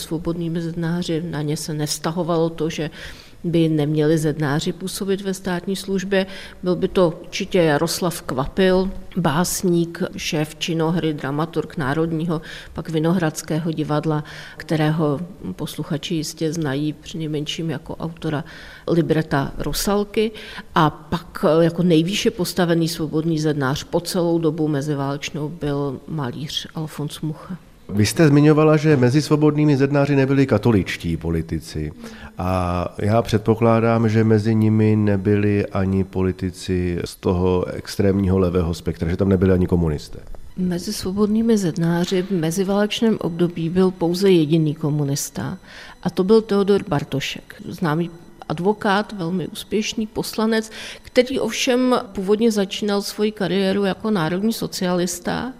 svobodnými 0.52 0.62
zednáři. 0.62 1.24
Na 1.30 1.42
ně 1.42 1.58
se 1.58 1.74
nevztahovalo 1.74 2.50
to, 2.50 2.70
že 2.70 2.90
by 3.44 3.70
neměli 3.70 4.18
zednáři 4.18 4.74
působit 4.74 5.22
ve 5.22 5.34
státní 5.34 5.76
službě. 5.76 6.26
Byl 6.64 6.76
by 6.76 6.88
to 6.88 7.20
určitě 7.24 7.60
Jaroslav 7.60 8.22
Kvapil, 8.22 8.92
básník, 9.18 10.04
šéf 10.18 10.56
činohry, 10.56 11.14
dramaturg 11.14 11.78
Národního, 11.78 12.42
pak 12.74 12.90
Vinohradského 12.90 13.72
divadla, 13.72 14.24
kterého 14.58 15.20
posluchači 15.56 16.16
jistě 16.16 16.54
znají 16.54 16.94
přinejmenším 16.94 17.70
jako 17.70 17.96
autora 17.96 18.44
libreta 18.88 19.52
Rusalky 19.58 20.32
a 20.76 20.90
pak 20.90 21.46
jako 21.62 21.84
nejvýše 21.84 22.32
postavený 22.32 22.88
svobodný 22.88 23.40
zednář 23.40 23.84
po 23.84 24.00
celou 24.00 24.40
dobu 24.40 24.68
meziválečnou 24.68 25.50
byl 25.50 26.00
malíř 26.08 26.68
Alfons 26.76 27.22
Mucha. 27.22 27.71
Vy 27.94 28.06
jste 28.06 28.28
zmiňovala, 28.28 28.78
že 28.78 28.98
mezi 28.98 29.22
svobodnými 29.22 29.78
zednáři 29.78 30.16
nebyli 30.16 30.46
katoličtí 30.46 31.18
politici. 31.18 31.92
A 32.38 32.88
já 32.98 33.22
předpokládám, 33.22 34.10
že 34.10 34.24
mezi 34.24 34.56
nimi 34.56 34.96
nebyli 34.96 35.66
ani 35.66 36.04
politici 36.04 37.00
z 37.06 37.16
toho 37.16 37.66
extrémního 37.66 38.40
levého 38.40 38.74
spektra, 38.74 39.10
že 39.10 39.18
tam 39.18 39.30
nebyli 39.30 39.52
ani 39.52 39.68
komunisté. 39.68 40.20
Mezi 40.58 40.94
svobodnými 40.94 41.58
zednáři 41.58 42.22
v 42.22 42.32
meziválečném 42.32 43.18
období 43.22 43.70
byl 43.70 43.92
pouze 43.92 44.32
jediný 44.32 44.76
komunista 44.76 45.58
a 46.04 46.10
to 46.10 46.24
byl 46.24 46.42
Teodor 46.42 46.84
Bartošek, 46.88 47.56
známý 47.68 48.10
advokát, 48.50 49.14
velmi 49.14 49.48
úspěšný 49.48 50.08
poslanec, 50.08 50.72
který 51.02 51.40
ovšem 51.40 51.96
původně 52.12 52.52
začínal 52.52 53.02
svoji 53.02 53.32
kariéru 53.32 53.86
jako 53.86 54.12
národní 54.12 54.54
socialista 54.54 55.54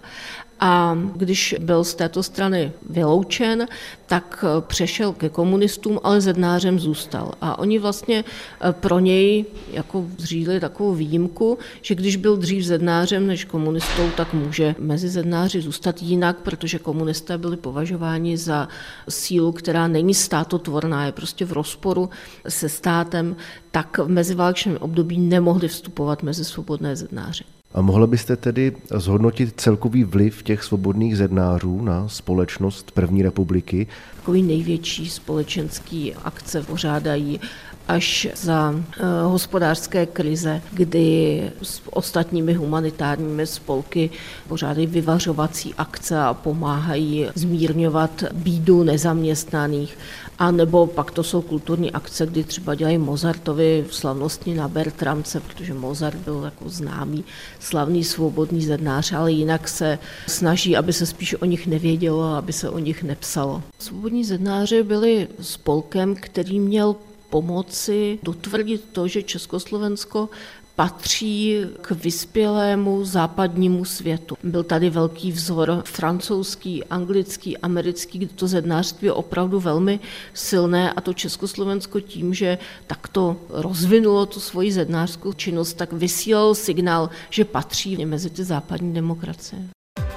a 0.64 0.98
když 1.16 1.54
byl 1.58 1.84
z 1.84 1.94
této 1.94 2.22
strany 2.22 2.72
vyloučen, 2.90 3.66
tak 4.06 4.44
přešel 4.60 5.12
ke 5.12 5.28
komunistům, 5.28 6.00
ale 6.02 6.20
zednářem 6.20 6.78
zůstal. 6.78 7.32
A 7.40 7.58
oni 7.58 7.78
vlastně 7.78 8.24
pro 8.70 8.98
něj 8.98 9.44
jako 9.72 10.06
zřídili 10.18 10.60
takovou 10.60 10.94
výjimku, 10.94 11.58
že 11.82 11.94
když 11.94 12.16
byl 12.16 12.36
dřív 12.36 12.64
zednářem 12.64 13.26
než 13.26 13.44
komunistou, 13.44 14.10
tak 14.16 14.34
může 14.34 14.74
mezi 14.78 15.08
zednáři 15.08 15.60
zůstat 15.60 16.02
jinak, 16.02 16.38
protože 16.38 16.78
komunisté 16.78 17.38
byli 17.38 17.56
považováni 17.56 18.36
za 18.36 18.68
sílu, 19.08 19.52
která 19.52 19.88
není 19.88 20.14
státotvorná, 20.14 21.06
je 21.06 21.12
prostě 21.12 21.44
v 21.44 21.52
rozporu 21.52 22.10
se 22.48 22.68
státem, 22.68 23.36
tak 23.70 23.98
v 23.98 24.08
meziválečném 24.08 24.76
období 24.80 25.18
nemohli 25.18 25.68
vstupovat 25.68 26.22
mezi 26.22 26.44
svobodné 26.44 26.96
zednáře. 26.96 27.44
A 27.74 27.80
mohla 27.80 28.06
byste 28.06 28.36
tedy 28.36 28.72
zhodnotit 28.94 29.60
celkový 29.60 30.04
vliv 30.04 30.42
těch 30.42 30.62
svobodných 30.62 31.16
zednářů 31.16 31.82
na 31.82 32.08
společnost 32.08 32.90
první 32.90 33.22
republiky? 33.22 33.86
Takový 34.16 34.42
největší 34.42 35.10
společenský 35.10 36.14
akce 36.14 36.62
pořádají 36.62 37.40
až 37.88 38.28
za 38.34 38.74
eh, 38.74 39.02
hospodářské 39.24 40.06
krize, 40.06 40.62
kdy 40.72 41.42
s 41.62 41.82
ostatními 41.90 42.54
humanitárními 42.54 43.46
spolky 43.46 44.10
pořádají 44.48 44.86
vyvařovací 44.86 45.74
akce 45.78 46.18
a 46.18 46.34
pomáhají 46.34 47.26
zmírňovat 47.34 48.24
bídu 48.32 48.82
nezaměstnaných. 48.82 49.98
A 50.42 50.50
nebo 50.50 50.86
pak 50.86 51.10
to 51.10 51.22
jsou 51.22 51.42
kulturní 51.42 51.92
akce, 51.92 52.26
kdy 52.26 52.44
třeba 52.44 52.74
dělají 52.74 52.98
Mozartovi 52.98 53.86
slavnostní 53.90 54.54
na 54.54 54.68
Bertramce, 54.68 55.40
protože 55.40 55.74
Mozart 55.74 56.18
byl 56.18 56.42
jako 56.44 56.68
známý, 56.68 57.24
slavný 57.60 58.04
svobodný 58.04 58.64
zednář, 58.64 59.12
ale 59.12 59.32
jinak 59.32 59.68
se 59.68 59.98
snaží, 60.26 60.76
aby 60.76 60.92
se 60.92 61.06
spíš 61.06 61.34
o 61.34 61.44
nich 61.44 61.66
nevědělo, 61.66 62.22
aby 62.22 62.52
se 62.52 62.70
o 62.70 62.78
nich 62.78 63.02
nepsalo. 63.02 63.62
Svobodní 63.78 64.24
zednáři 64.24 64.82
byli 64.82 65.28
spolkem, 65.40 66.14
který 66.14 66.60
měl 66.60 66.96
pomoci 67.30 68.18
dotvrdit 68.22 68.84
to, 68.92 69.08
že 69.08 69.22
Československo 69.22 70.28
patří 70.76 71.56
k 71.80 71.90
vyspělému 71.90 73.04
západnímu 73.04 73.84
světu. 73.84 74.36
Byl 74.42 74.62
tady 74.62 74.90
velký 74.90 75.32
vzor 75.32 75.82
francouzský, 75.84 76.84
anglický, 76.84 77.58
americký, 77.58 78.18
kde 78.18 78.34
to 78.34 78.48
zednářství 78.48 79.06
je 79.06 79.12
opravdu 79.12 79.60
velmi 79.60 80.00
silné 80.34 80.92
a 80.92 81.00
to 81.00 81.12
Československo 81.14 82.00
tím, 82.00 82.34
že 82.34 82.58
takto 82.86 83.36
rozvinulo 83.48 84.26
tu 84.26 84.40
svoji 84.40 84.72
zednářskou 84.72 85.32
činnost, 85.32 85.74
tak 85.74 85.92
vysílal 85.92 86.54
signál, 86.54 87.10
že 87.30 87.44
patří 87.44 88.06
mezi 88.06 88.30
ty 88.30 88.44
západní 88.44 88.94
demokracie. 88.94 89.62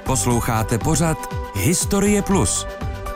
Posloucháte 0.04 0.78
pořad 0.78 1.34
Historie 1.54 2.22
Plus. 2.22 2.66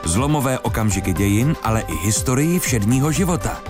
Zlomové 0.03 0.59
okamžiky 0.59 1.13
dějin, 1.13 1.55
ale 1.63 1.81
i 1.81 1.95
historii 1.95 2.59
všedního 2.59 3.11
života. 3.11 3.63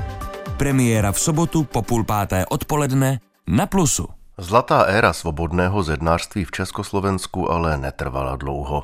Premiéra 0.58 1.12
v 1.12 1.20
sobotu 1.20 1.64
po 1.64 1.82
půl 1.82 2.04
páté 2.04 2.46
odpoledne 2.46 3.20
na 3.48 3.66
Plusu. 3.66 4.08
Zlatá 4.38 4.82
éra 4.82 5.14
svobodného 5.14 5.84
zednářství 5.84 6.46
v 6.46 6.52
Československu 6.52 7.52
ale 7.52 7.78
netrvala 7.78 8.36
dlouho. 8.36 8.84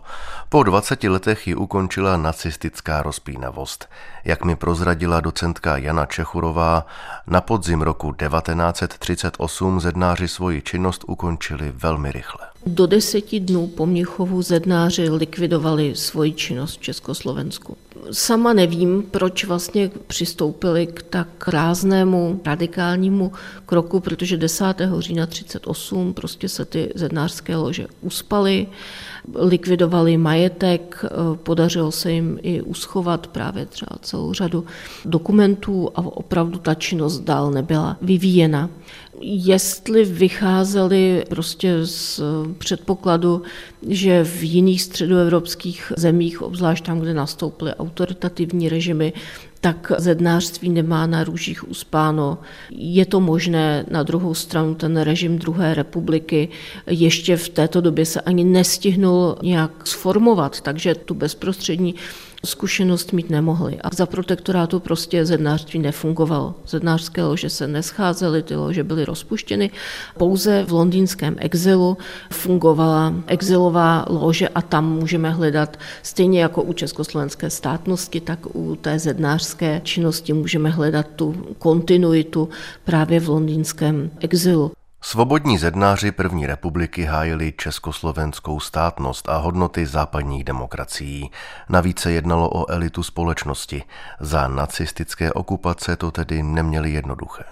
Po 0.49 0.63
20 0.63 1.03
letech 1.03 1.47
ji 1.47 1.55
ukončila 1.55 2.17
nacistická 2.17 3.01
rozpínavost. 3.03 3.89
Jak 4.27 4.45
mi 4.45 4.55
prozradila 4.55 5.21
docentka 5.21 5.77
Jana 5.77 6.05
Čechurová, 6.05 6.85
na 7.27 7.41
podzim 7.41 7.81
roku 7.81 8.13
1938 8.13 9.79
zednáři 9.79 10.27
svoji 10.27 10.61
činnost 10.61 11.03
ukončili 11.07 11.73
velmi 11.75 12.11
rychle. 12.11 12.47
Do 12.65 12.85
deseti 12.85 13.39
dnů 13.39 13.67
po 13.67 13.85
Mnichovu 13.85 14.41
zednáři 14.41 15.09
likvidovali 15.09 15.95
svoji 15.95 16.33
činnost 16.33 16.79
v 16.79 16.81
Československu. 16.81 17.77
Sama 18.11 18.53
nevím, 18.53 19.03
proč 19.11 19.45
vlastně 19.45 19.91
přistoupili 20.07 20.87
k 20.87 21.03
tak 21.03 21.47
ráznému 21.47 22.41
radikálnímu 22.45 23.31
kroku, 23.65 23.99
protože 23.99 24.37
10. 24.37 24.65
října 24.99 25.25
38 25.25 26.13
prostě 26.13 26.49
se 26.49 26.65
ty 26.65 26.91
zednářské 26.95 27.55
lože 27.55 27.87
uspaly, 28.01 28.67
likvidovali 29.35 30.17
majetek, 30.17 31.05
podařilo 31.43 31.91
se 31.91 32.11
jim 32.11 32.39
i 32.41 32.61
uschovat 32.61 33.27
právě 33.27 33.65
třeba 33.65 33.97
celou 34.01 34.33
řadu 34.33 34.65
dokumentů 35.05 35.89
a 35.95 36.01
opravdu 36.01 36.59
ta 36.59 36.73
činnost 36.73 37.19
dál 37.19 37.51
nebyla 37.51 37.97
vyvíjena. 38.01 38.69
Jestli 39.21 40.05
vycházeli 40.05 41.25
prostě 41.29 41.85
z 41.85 42.21
předpokladu, 42.57 43.41
že 43.87 44.23
v 44.23 44.43
jiných 44.43 44.81
středoevropských 44.81 45.93
zemích, 45.97 46.41
obzvlášť 46.41 46.85
tam, 46.85 46.99
kde 46.99 47.13
nastoupily 47.13 47.73
autoritativní 47.73 48.69
režimy, 48.69 49.13
tak 49.61 49.91
zednářství 49.97 50.69
nemá 50.69 51.07
na 51.07 51.23
růžích 51.23 51.69
uspáno. 51.69 52.37
Je 52.71 53.05
to 53.05 53.19
možné, 53.19 53.85
na 53.91 54.03
druhou 54.03 54.33
stranu 54.33 54.75
ten 54.75 54.97
režim 54.97 55.39
druhé 55.39 55.73
republiky 55.73 56.49
ještě 56.87 57.37
v 57.37 57.49
této 57.49 57.81
době 57.81 58.05
se 58.05 58.21
ani 58.21 58.43
nestihnul 58.43 59.37
nějak 59.43 59.87
sformovat, 59.87 60.61
takže 60.61 60.95
tu 60.95 61.13
bezprostřední 61.13 61.95
zkušenost 62.45 63.13
mít 63.13 63.29
nemohli. 63.29 63.77
A 63.81 63.89
za 63.95 64.05
protektorátu 64.05 64.79
prostě 64.79 65.25
zednářství 65.25 65.79
nefungovalo. 65.79 66.55
Zednářské 66.67 67.23
lože 67.23 67.49
se 67.49 67.67
nescházely, 67.67 68.43
ty 68.43 68.55
lože 68.55 68.83
byly 68.83 69.05
rozpuštěny. 69.05 69.71
Pouze 70.17 70.63
v 70.63 70.71
londýnském 70.71 71.35
exilu 71.39 71.97
fungovala 72.31 73.13
exilová 73.27 74.05
lože 74.09 74.49
a 74.49 74.61
tam 74.61 74.91
můžeme 74.91 75.29
hledat 75.29 75.77
stejně 76.03 76.41
jako 76.41 76.63
u 76.63 76.73
československé 76.73 77.49
státnosti, 77.49 78.21
tak 78.21 78.55
u 78.55 78.75
té 78.75 78.99
zednářské 78.99 79.81
činnosti 79.83 80.33
můžeme 80.33 80.69
hledat 80.69 81.07
tu 81.15 81.35
kontinuitu 81.57 82.49
právě 82.83 83.19
v 83.19 83.29
londýnském 83.29 84.11
exilu. 84.19 84.76
Svobodní 85.09 85.57
zednáři 85.57 86.11
první 86.11 86.47
republiky 86.47 87.03
hájili 87.03 87.53
československou 87.57 88.59
státnost 88.59 89.29
a 89.29 89.37
hodnoty 89.37 89.85
západních 89.85 90.43
demokracií. 90.43 91.31
Navíc 91.69 91.99
se 91.99 92.11
jednalo 92.11 92.49
o 92.49 92.71
elitu 92.71 93.03
společnosti. 93.03 93.83
Za 94.19 94.47
nacistické 94.47 95.33
okupace 95.33 95.95
to 95.95 96.11
tedy 96.11 96.43
neměli 96.43 96.91
jednoduché. 96.91 97.43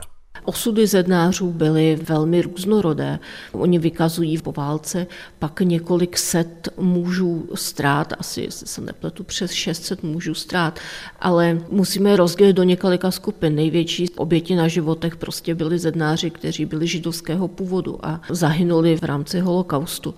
Osudy 0.45 0.87
zednářů 0.87 1.51
byly 1.51 1.99
velmi 2.03 2.41
různorodé. 2.41 3.19
Oni 3.51 3.79
vykazují 3.79 4.37
po 4.37 4.51
válce 4.51 5.07
pak 5.39 5.61
několik 5.61 6.17
set 6.17 6.69
mužů 6.77 7.49
ztrát, 7.55 8.13
asi, 8.19 8.41
jestli 8.41 8.67
se 8.67 8.81
nepletu, 8.81 9.23
přes 9.23 9.51
600 9.51 10.03
mužů 10.03 10.33
ztrát, 10.33 10.79
ale 11.19 11.61
musíme 11.69 12.15
rozdělit 12.15 12.53
do 12.53 12.63
několika 12.63 13.11
skupin. 13.11 13.55
Největší 13.55 14.09
oběti 14.09 14.55
na 14.55 14.67
životech 14.67 15.15
prostě 15.15 15.55
byli 15.55 15.79
zednáři, 15.79 16.29
kteří 16.29 16.65
byli 16.65 16.87
židovského 16.87 17.47
původu 17.47 18.05
a 18.05 18.21
zahynuli 18.29 18.97
v 18.97 19.03
rámci 19.03 19.39
holokaustu. 19.39 20.15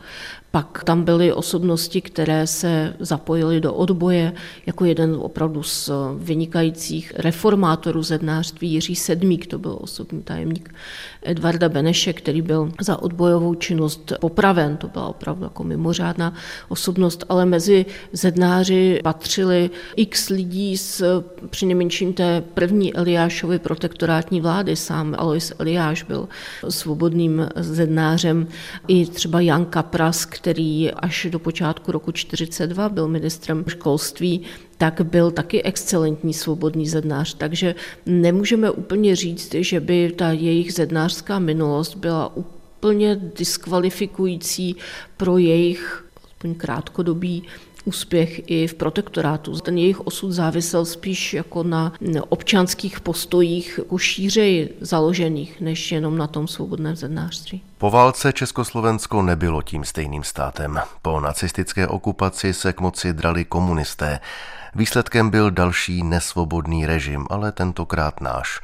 Pak 0.58 0.84
tam 0.84 1.04
byly 1.04 1.34
osobnosti, 1.34 2.02
které 2.02 2.48
se 2.48 2.93
zapojily 3.00 3.62
do 3.62 3.74
odboje, 3.74 4.34
jako 4.65 4.86
jeden 4.86 5.15
opravdu 5.20 5.63
z 5.63 5.89
vynikajících 6.17 7.13
reformátorů 7.15 8.04
zednářství 8.04 8.72
Jiří 8.72 8.96
Sedmík, 8.96 9.48
to 9.48 9.60
byl 9.60 9.78
osobní 9.82 10.24
tajemník 10.24 10.74
Edvarda 11.24 11.70
Beneše, 11.70 12.13
který 12.13 12.41
byl 12.41 12.72
za 12.82 13.02
odbojovou 13.02 13.56
činnost 13.56 14.13
popraven. 14.20 14.78
To 14.78 14.88
byla 14.88 15.08
opravdu 15.08 15.43
jako 15.43 15.63
mimořádná 15.63 16.34
osobnost, 16.70 17.26
ale 17.30 17.46
mezi 17.46 17.86
zednáři 18.13 19.00
patřili 19.04 19.70
x 19.96 20.30
lidí 20.30 20.78
z 20.78 21.04
přinejmenším 21.50 22.13
té 22.13 22.43
první 22.54 22.96
Eliášovy 22.96 23.60
protektorátní 23.60 24.41
vlády. 24.41 24.76
Sám 24.76 25.15
Alois 25.17 25.54
Eliáš 25.60 26.04
byl 26.04 26.28
svobodným 26.70 27.48
zednářem. 27.56 28.48
I 28.88 29.06
třeba 29.06 29.41
Jan 29.41 29.65
Kapras, 29.65 30.26
který 30.47 30.91
až 30.91 31.27
do 31.29 31.39
počátku 31.39 31.91
roku 31.91 32.12
42 32.12 32.89
byl 32.89 33.07
ministrem 33.07 33.63
školství, 33.67 34.41
tak 34.77 35.01
byl 35.01 35.31
taky 35.31 35.63
excelentní 35.63 36.33
svobodný 36.33 36.88
zednář. 36.88 37.33
Takže 37.33 37.75
nemůžeme 38.05 38.71
úplně 38.71 39.15
říct, 39.15 39.53
že 39.53 39.79
by 39.79 40.12
ta 40.12 40.31
jejich 40.31 40.73
zednářská 40.73 41.39
minulost 41.39 41.95
byla 41.95 42.36
úplně 42.36 43.31
diskvalifikující 43.38 44.75
pro 45.17 45.38
jejich 45.38 46.05
aspoň 46.25 46.55
krátkodobý 46.55 47.43
úspěch 47.88 48.41
i 48.52 48.67
v 48.67 48.73
protektorátu. 48.73 49.60
Ten 49.60 49.78
jejich 49.78 50.00
osud 50.00 50.32
závisel 50.32 50.86
spíš 50.86 51.34
jako 51.34 51.63
na 51.63 51.93
občanských 52.30 53.00
postojích 53.00 53.80
jako 53.88 53.97
šířej 53.97 54.69
založených, 54.82 55.62
než 55.62 55.91
jenom 55.91 56.17
na 56.17 56.28
tom 56.28 56.47
svobodném 56.47 56.95
zednářství. 56.95 57.62
Po 57.78 57.89
válce 57.89 58.34
Československo 58.34 59.21
nebylo 59.21 59.62
tím 59.62 59.84
stejným 59.84 60.23
státem. 60.23 60.80
Po 61.02 61.19
nacistické 61.19 61.88
okupaci 61.88 62.54
se 62.54 62.73
k 62.73 62.82
moci 62.82 63.13
drali 63.13 63.45
komunisté. 63.45 64.19
Výsledkem 64.76 65.30
byl 65.30 65.52
další 65.52 66.04
nesvobodný 66.04 66.86
režim, 66.86 67.26
ale 67.30 67.52
tentokrát 67.52 68.21
náš. 68.21 68.60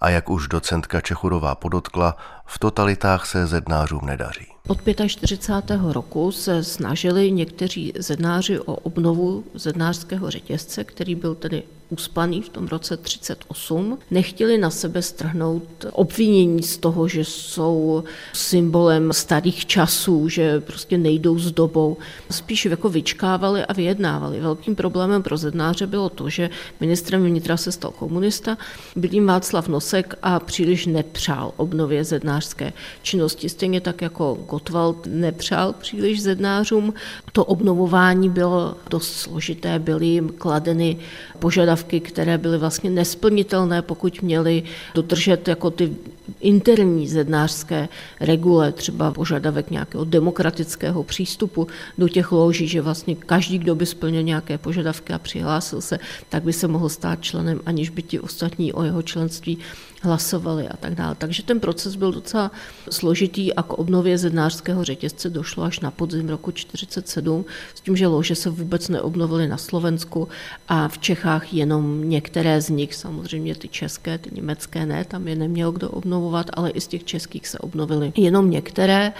A 0.00 0.10
jak 0.10 0.30
už 0.30 0.48
docentka 0.48 1.00
Čechurová 1.00 1.54
podotkla, 1.54 2.16
v 2.46 2.58
totalitách 2.58 3.26
se 3.26 3.46
zednářům 3.46 4.06
nedaří. 4.06 4.46
Od 4.68 4.78
45. 5.06 5.80
roku 5.92 6.32
se 6.32 6.64
snažili 6.64 7.32
někteří 7.32 7.92
zednáři 7.98 8.60
o 8.60 8.74
obnovu 8.74 9.44
zednářského 9.54 10.30
řetězce, 10.30 10.84
který 10.84 11.14
byl 11.14 11.34
tedy 11.34 11.62
uspaný 11.88 12.42
v 12.42 12.48
tom 12.48 12.66
roce 12.66 12.96
38, 12.96 13.98
nechtěli 14.10 14.58
na 14.58 14.70
sebe 14.70 15.02
strhnout 15.02 15.86
obvinění 15.92 16.62
z 16.62 16.76
toho, 16.78 17.08
že 17.08 17.24
jsou 17.24 18.04
symbolem 18.32 19.12
starých 19.12 19.66
časů, 19.66 20.28
že 20.28 20.60
prostě 20.60 20.98
nejdou 20.98 21.38
s 21.38 21.52
dobou. 21.52 21.96
Spíš 22.30 22.66
jako 22.66 22.88
vyčkávali 22.88 23.64
a 23.64 23.72
vyjednávali. 23.72 24.40
Velkým 24.40 24.76
problémem 24.76 25.22
pro 25.22 25.36
zednáře 25.36 25.86
bylo 25.86 26.08
to, 26.08 26.28
že 26.28 26.50
ministrem 26.80 27.24
vnitra 27.24 27.56
se 27.56 27.72
stal 27.72 27.90
komunista, 27.90 28.58
byl 28.96 29.10
jim 29.12 29.26
Václav 29.26 29.68
Nosek 29.68 30.14
a 30.22 30.40
příliš 30.40 30.86
nepřál 30.86 31.52
obnově 31.56 32.04
zednářské 32.04 32.72
činnosti. 33.02 33.48
Stejně 33.48 33.80
tak 33.80 34.02
jako 34.02 34.38
Gottwald 34.48 35.06
nepřál 35.06 35.72
příliš 35.72 36.22
zednářům. 36.22 36.94
To 37.32 37.44
obnovování 37.44 38.30
bylo 38.30 38.76
dost 38.90 39.12
složité, 39.12 39.78
byly 39.78 40.06
jim 40.06 40.28
kladeny 40.38 40.96
požadavky 41.38 41.75
požadavky, 41.76 42.00
které 42.00 42.38
byly 42.38 42.58
vlastně 42.58 42.90
nesplnitelné, 42.90 43.82
pokud 43.82 44.22
měli 44.22 44.62
dodržet 44.94 45.48
jako 45.48 45.70
ty 45.70 45.92
interní 46.40 47.08
zednářské 47.08 47.88
regule, 48.20 48.72
třeba 48.72 49.12
požadavek 49.12 49.70
nějakého 49.70 50.04
demokratického 50.04 51.02
přístupu 51.04 51.68
do 51.98 52.08
těch 52.08 52.32
loží, 52.32 52.68
že 52.68 52.80
vlastně 52.80 53.14
každý, 53.14 53.58
kdo 53.58 53.74
by 53.74 53.86
splnil 53.86 54.22
nějaké 54.22 54.58
požadavky 54.58 55.12
a 55.12 55.18
přihlásil 55.18 55.80
se, 55.80 55.98
tak 56.28 56.42
by 56.42 56.52
se 56.52 56.68
mohl 56.68 56.88
stát 56.88 57.20
členem, 57.20 57.60
aniž 57.66 57.90
by 57.90 58.02
ti 58.02 58.20
ostatní 58.20 58.72
o 58.72 58.82
jeho 58.82 59.02
členství 59.02 59.58
hlasovali 60.06 60.68
a 60.68 60.76
tak 60.76 60.94
dále. 60.94 61.14
Takže 61.18 61.42
ten 61.42 61.60
proces 61.60 61.96
byl 61.96 62.12
docela 62.12 62.50
složitý 62.90 63.54
a 63.54 63.62
k 63.62 63.72
obnově 63.72 64.18
zednářského 64.18 64.84
řetězce 64.84 65.30
došlo 65.30 65.64
až 65.64 65.80
na 65.80 65.90
podzim 65.90 66.28
roku 66.28 66.50
1947, 66.50 67.44
s 67.74 67.80
tím, 67.80 67.96
že 67.96 68.06
lože 68.06 68.34
se 68.34 68.50
vůbec 68.50 68.88
neobnovily 68.88 69.48
na 69.48 69.56
Slovensku 69.56 70.28
a 70.68 70.88
v 70.88 70.98
Čechách 70.98 71.54
jenom 71.54 72.08
některé 72.08 72.60
z 72.60 72.68
nich, 72.68 72.94
samozřejmě 72.94 73.54
ty 73.54 73.68
české, 73.68 74.18
ty 74.18 74.30
německé 74.32 74.86
ne, 74.86 75.04
tam 75.04 75.28
je 75.28 75.36
neměl 75.36 75.72
kdo 75.72 75.90
obnovovat, 75.90 76.50
ale 76.54 76.70
i 76.70 76.80
z 76.80 76.86
těch 76.86 77.04
českých 77.04 77.48
se 77.48 77.58
obnovily 77.58 78.12
jenom 78.16 78.50
některé. 78.50 79.12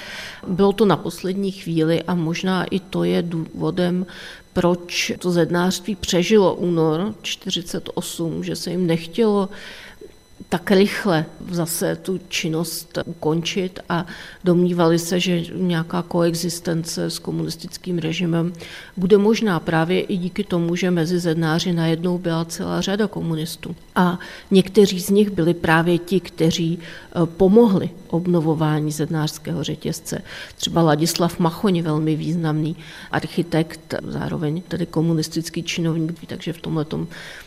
Bylo 0.47 0.73
to 0.73 0.85
na 0.85 0.97
poslední 0.97 1.53
chvíli 1.53 2.03
a 2.03 2.15
možná 2.15 2.65
i 2.65 2.81
to 2.81 3.05
je 3.05 3.23
důvodem, 3.23 4.07
proč 4.53 5.13
to 5.19 5.31
zednářství 5.31 5.95
přežilo 5.95 6.55
únor 6.55 7.15
48, 7.23 8.45
že 8.45 8.57
se 8.57 8.71
jim 8.71 8.87
nechtělo 8.87 9.49
tak 10.49 10.71
rychle 10.71 11.27
zase 11.51 11.97
tu 11.97 12.21
činnost 12.29 12.99
ukončit 13.05 13.81
a 13.89 14.07
domnívali 14.45 14.99
se, 14.99 15.21
že 15.21 15.43
nějaká 15.55 16.03
koexistence 16.03 17.11
s 17.11 17.19
komunistickým 17.19 17.99
režimem 17.99 18.53
bude 18.97 19.19
možná 19.19 19.61
právě 19.61 20.01
i 20.01 20.17
díky 20.17 20.45
tomu, 20.45 20.77
že 20.77 20.91
mezi 20.91 21.19
zednáři 21.19 21.73
najednou 21.73 22.19
byla 22.19 22.45
celá 22.45 22.81
řada 22.81 23.07
komunistů. 23.07 23.77
A 23.95 24.19
někteří 24.51 25.01
z 25.01 25.11
nich 25.11 25.31
byli 25.31 25.55
právě 25.55 25.99
ti, 25.99 26.21
kteří 26.21 26.79
eh, 26.79 27.27
pomohli 27.27 27.91
obnovování 28.09 28.93
zednářského 28.93 29.65
řetězce. 29.65 30.23
Třeba 30.57 30.83
Ladislav 30.83 31.39
Machoň, 31.39 31.83
velmi 31.83 32.17
významný 32.17 32.77
architekt, 33.11 33.95
zároveň 34.03 34.63
tedy 34.69 34.87
komunistický 34.87 35.63
činovník, 35.63 36.27
takže 36.27 36.53
v 36.53 36.61
tomhle 36.61 36.87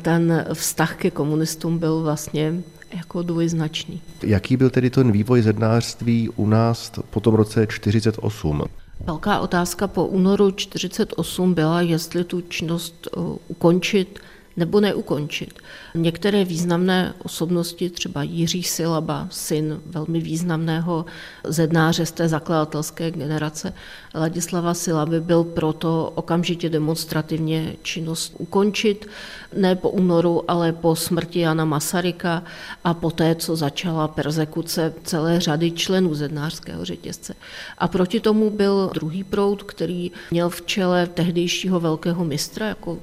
ten 0.01 0.45
vztah 0.53 0.95
ke 0.95 1.11
komunistům 1.11 1.77
byl 1.77 2.01
vlastně 2.01 2.53
jako 2.93 3.21
dvojznačný. 3.21 4.01
Jaký 4.23 4.57
byl 4.57 4.69
tedy 4.69 4.89
ten 4.89 5.11
vývoj 5.11 5.41
zednářství 5.41 6.29
u 6.35 6.47
nás 6.47 6.91
po 7.09 7.19
tom 7.19 7.33
roce 7.33 7.67
48? 7.67 8.63
Velká 9.05 9.39
otázka 9.39 9.87
po 9.87 10.05
únoru 10.05 10.51
48 10.51 11.53
byla, 11.53 11.81
jestli 11.81 12.23
tu 12.23 12.41
činnost 12.41 13.07
uh, 13.17 13.37
ukončit 13.47 14.19
nebo 14.59 14.79
neukončit. 14.79 15.53
Některé 15.95 16.45
významné 16.45 17.13
osobnosti, 17.23 17.89
třeba 17.89 18.23
Jiří 18.23 18.63
Silaba, 18.63 19.27
syn 19.31 19.81
velmi 19.85 20.19
významného 20.19 21.05
zednáře 21.43 22.05
z 22.05 22.11
té 22.11 22.27
zakladatelské 22.27 23.11
generace 23.11 23.73
Ladislava 24.15 24.73
Silaby, 24.73 25.21
byl 25.21 25.43
proto 25.43 26.11
okamžitě 26.15 26.69
demonstrativně 26.69 27.75
činnost 27.81 28.35
ukončit, 28.37 29.07
ne 29.55 29.75
po 29.75 29.89
únoru, 29.89 30.51
ale 30.51 30.71
po 30.73 30.95
smrti 30.95 31.39
Jana 31.39 31.65
Masaryka 31.65 32.43
a 32.83 32.93
poté, 32.93 33.35
co 33.35 33.55
začala 33.55 34.07
persekuce 34.07 34.93
celé 35.03 35.39
řady 35.39 35.71
členů 35.71 36.15
zednářského 36.15 36.85
řetězce. 36.85 37.33
A 37.77 37.87
proti 37.87 38.19
tomu 38.19 38.49
byl 38.49 38.91
druhý 38.93 39.23
proud, 39.23 39.63
který 39.63 40.11
měl 40.31 40.49
v 40.49 40.61
čele 40.61 41.07
tehdejšího 41.07 41.79
velkého 41.79 42.25
mistra 42.25 42.67
jako 42.67 42.97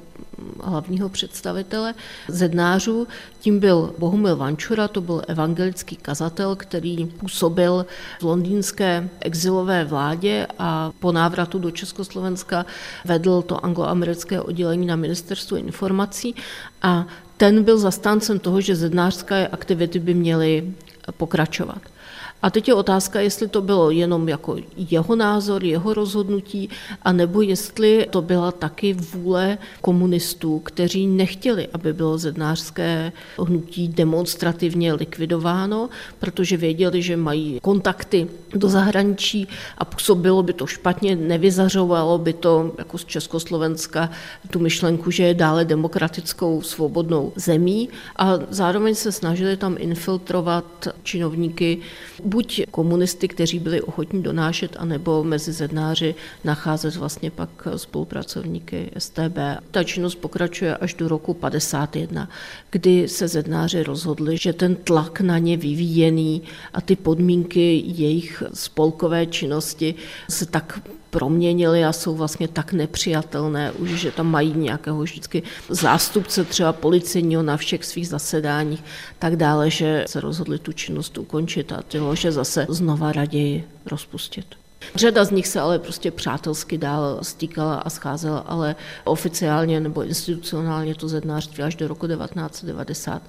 hlavního 0.63 1.09
představitele 1.09 1.95
zednářů. 2.29 3.07
Tím 3.41 3.61
byl 3.61 3.95
Bohumil 3.99 4.37
Vančura, 4.37 4.89
to 4.89 5.01
byl 5.01 5.23
evangelický 5.29 5.97
kazatel, 5.97 6.57
který 6.57 7.07
působil 7.07 7.87
v 8.21 8.23
londýnské 8.23 9.09
exilové 9.21 9.85
vládě 9.85 10.47
a 10.59 10.93
po 10.99 11.13
návratu 11.13 11.59
do 11.59 11.71
Československa 11.71 12.67
vedl 13.05 13.43
to 13.43 13.65
angloamerické 13.65 14.41
oddělení 14.41 14.87
na 14.87 14.97
ministerstvu 14.97 15.57
informací 15.57 16.35
a 16.83 17.07
ten 17.37 17.65
byl 17.65 17.79
zastáncem 17.79 18.39
toho, 18.39 18.61
že 18.61 18.77
zednářské 18.77 19.49
aktivity 19.49 19.99
by 19.99 20.15
měly 20.15 20.75
pokračovat. 21.17 21.96
A 22.43 22.51
teď 22.51 22.69
je 22.69 22.75
otázka, 22.75 23.21
jestli 23.21 23.49
to 23.49 23.63
bylo 23.63 23.91
jenom 23.91 24.29
jako 24.29 24.57
jeho 24.77 25.17
názor, 25.17 25.65
jeho 25.65 25.95
rozhodnutí, 25.95 26.69
anebo 27.03 27.43
jestli 27.43 28.07
to 28.11 28.23
byla 28.23 28.53
taky 28.53 28.93
vůle 28.93 29.59
komunistů, 29.81 30.59
kteří 30.59 31.07
nechtěli, 31.07 31.69
aby 31.73 31.93
bylo 31.93 32.19
zednářské 32.19 33.13
hnutí 33.39 33.89
demonstrativně 33.89 34.93
likvidováno, 34.93 35.89
protože 36.19 36.57
věděli, 36.57 37.03
že 37.03 37.17
mají 37.17 37.59
kontakty 37.63 38.29
do 38.53 38.69
zahraničí 38.69 39.49
a 39.79 39.85
působilo 39.85 40.43
by 40.43 40.53
to 40.53 40.67
špatně, 40.67 41.17
nevyzařovalo 41.17 42.19
by 42.19 42.33
to 42.33 42.73
jako 42.79 42.99
z 42.99 43.05
Československa 43.05 44.11
tu 44.51 44.59
myšlenku, 44.59 45.11
že 45.11 45.23
je 45.23 45.35
dále 45.35 45.65
demokratickou 45.65 46.63
svobodnou 46.63 47.33
zemí. 47.37 47.89
A 48.17 48.39
zároveň 48.51 48.95
se 48.95 49.13
snažili 49.13 49.57
tam 49.57 49.77
infiltrovat 49.79 50.89
činovníky 51.03 51.79
buď 52.27 52.63
komunisty, 52.71 53.29
kteří 53.29 53.59
byli 53.59 53.83
ochotní 53.83 54.23
donášet, 54.23 54.77
anebo 54.79 55.25
mezi 55.25 55.53
zednáři 55.53 56.15
nacházet 56.45 56.97
vlastně 56.97 57.31
pak 57.31 57.51
spolupracovníky 57.77 58.91
STB. 58.99 59.39
Ta 59.71 59.85
činnost 59.85 60.15
pokračuje 60.15 60.77
až 60.77 60.95
do 60.95 61.09
roku 61.09 61.35
51, 61.35 62.29
kdy 62.71 63.09
se 63.09 63.29
zednáři 63.29 63.83
rozhodli, 63.83 64.37
že 64.37 64.53
ten 64.53 64.77
tlak 64.77 65.21
na 65.21 65.39
ně 65.39 65.57
vyvíjený 65.57 66.43
a 66.75 66.81
ty 66.81 66.97
podmínky 66.97 67.83
jejich 67.87 68.43
spolkové 68.55 69.27
činnosti 69.27 69.95
se 70.31 70.47
tak 70.47 70.81
proměnily 71.11 71.85
a 71.85 71.93
jsou 71.93 72.15
vlastně 72.15 72.49
tak 72.49 72.73
nepřijatelné 72.73 73.73
už, 73.73 73.91
že 73.91 74.11
tam 74.13 74.31
mají 74.31 74.53
nějakého 74.57 75.03
vždycky 75.03 75.43
zástupce 75.69 76.45
třeba 76.45 76.73
policejního 76.73 77.43
na 77.43 77.57
všech 77.57 77.85
svých 77.85 78.09
zasedáních, 78.09 78.85
tak 79.19 79.37
dále, 79.37 79.71
že 79.71 80.05
se 80.09 80.21
rozhodli 80.21 80.59
tu 80.59 80.73
činnost 80.73 81.19
ukončit 81.19 81.73
a 81.73 81.83
ty 81.83 81.99
lože 81.99 82.33
zase 82.33 82.67
znova 82.69 83.13
raději 83.13 83.65
rozpustit. 83.87 84.47
Řada 84.95 85.25
z 85.25 85.31
nich 85.31 85.49
se 85.49 85.61
ale 85.61 85.79
prostě 85.79 86.11
přátelsky 86.11 86.79
dál 86.79 87.19
stýkala 87.23 87.75
a 87.75 87.91
scházela, 87.91 88.39
ale 88.39 88.77
oficiálně 89.05 89.81
nebo 89.81 90.05
institucionálně 90.05 90.95
to 90.95 91.09
zednářství 91.09 91.63
až 91.63 91.75
do 91.75 91.89
roku 91.89 92.07
1990 92.07 93.23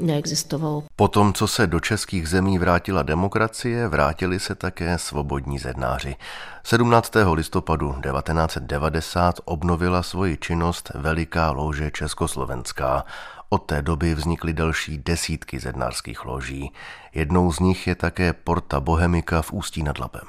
neexistovalo. 0.00 0.84
Po 0.96 1.08
tom, 1.08 1.32
co 1.32 1.48
se 1.48 1.66
do 1.66 1.80
českých 1.80 2.28
zemí 2.28 2.58
vrátila 2.58 3.02
demokracie, 3.02 3.88
vrátili 3.88 4.40
se 4.40 4.54
také 4.54 4.98
svobodní 4.98 5.58
zednáři. 5.58 6.16
17. 6.64 7.12
listopadu 7.32 7.94
1990 8.02 9.40
obnovila 9.44 10.02
svoji 10.02 10.36
činnost 10.36 10.90
Veliká 10.94 11.50
louže 11.50 11.90
Československá. 11.90 13.04
Od 13.48 13.58
té 13.58 13.82
doby 13.82 14.14
vznikly 14.14 14.52
další 14.52 14.98
desítky 14.98 15.60
zednářských 15.60 16.24
loží. 16.24 16.72
Jednou 17.14 17.52
z 17.52 17.60
nich 17.60 17.86
je 17.86 17.94
také 17.94 18.32
Porta 18.32 18.80
Bohemika 18.80 19.42
v 19.42 19.52
Ústí 19.52 19.82
nad 19.82 19.98
Labem. 19.98 20.26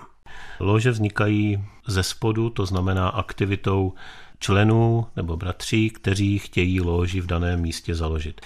Lože 0.59 0.91
vznikají 0.91 1.63
ze 1.87 2.03
spodu, 2.03 2.49
to 2.49 2.65
znamená 2.65 3.09
aktivitou 3.09 3.93
členů 4.39 5.05
nebo 5.15 5.37
bratří, 5.37 5.89
kteří 5.89 6.39
chtějí 6.39 6.81
loži 6.81 7.21
v 7.21 7.25
daném 7.25 7.61
místě 7.61 7.95
založit. 7.95 8.41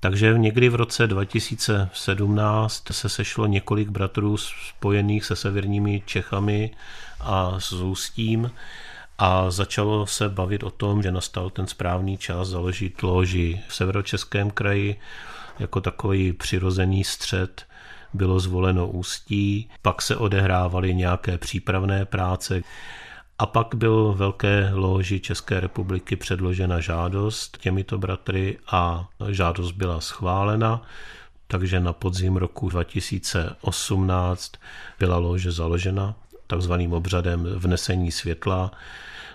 Takže 0.00 0.34
někdy 0.38 0.68
v 0.68 0.74
roce 0.74 1.06
2017 1.06 2.84
se 2.90 3.08
sešlo 3.08 3.46
několik 3.46 3.88
bratrů 3.88 4.36
spojených 4.36 5.24
se 5.24 5.36
severními 5.36 6.02
Čechami 6.06 6.70
a 7.20 7.60
s 7.60 7.72
Ústím 7.72 8.50
a 9.18 9.50
začalo 9.50 10.06
se 10.06 10.28
bavit 10.28 10.62
o 10.62 10.70
tom, 10.70 11.02
že 11.02 11.12
nastal 11.12 11.50
ten 11.50 11.66
správný 11.66 12.18
čas 12.18 12.48
založit 12.48 13.02
loži. 13.02 13.60
V 13.68 13.74
severočeském 13.74 14.50
kraji 14.50 15.00
jako 15.58 15.80
takový 15.80 16.32
přirozený 16.32 17.04
střed 17.04 17.66
bylo 18.14 18.40
zvoleno 18.40 18.88
Ústí, 18.88 19.70
pak 19.82 20.02
se 20.02 20.16
odehrávaly 20.16 20.94
nějaké 20.94 21.38
přípravné 21.38 22.04
práce, 22.04 22.62
a 23.40 23.46
pak 23.46 23.74
byl 23.74 24.14
velké 24.16 24.70
loži 24.72 25.20
České 25.20 25.60
republiky 25.60 26.16
předložena 26.16 26.80
žádost 26.80 27.58
těmito 27.58 27.98
bratry 27.98 28.58
a 28.70 29.08
žádost 29.28 29.72
byla 29.72 30.00
schválena, 30.00 30.82
takže 31.46 31.80
na 31.80 31.92
podzim 31.92 32.36
roku 32.36 32.68
2018 32.68 34.52
byla 34.98 35.18
lože 35.18 35.52
založena 35.52 36.14
takzvaným 36.46 36.92
obřadem 36.92 37.44
vnesení 37.44 38.12
světla 38.12 38.70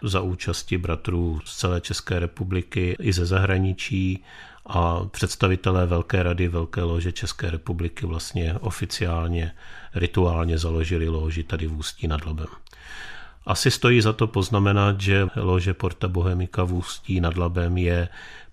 za 0.04 0.22
účasti 0.22 0.78
bratrů 0.78 1.40
z 1.46 1.58
celé 1.58 1.82
České 1.82 2.20
republiky 2.20 2.96
i 3.00 3.14
ze 3.14 3.26
zahraničí 3.26 4.24
a 4.66 5.06
představitelé 5.06 5.86
Velké 5.86 6.24
rady 6.24 6.48
Velké 6.48 6.84
lože 6.84 7.12
České 7.12 7.50
republiky 7.50 8.06
vlastně 8.06 8.54
oficiálně, 8.54 9.52
rituálně 9.96 10.58
založili 10.58 11.10
loži 11.10 11.44
tady 11.44 11.68
v 11.68 11.74
Ústí 11.74 12.08
nad 12.08 12.26
Labem. 12.26 12.48
Asi 13.46 13.72
stojí 13.72 14.02
za 14.02 14.14
to 14.14 14.28
poznamenat, 14.28 15.02
že 15.02 15.28
lože 15.36 15.74
Porta 15.74 16.08
Bohemika 16.08 16.64
v 16.64 16.74
Ústí 16.74 17.22
nad 17.22 17.38
Labem 17.38 17.78
je 17.78 18.10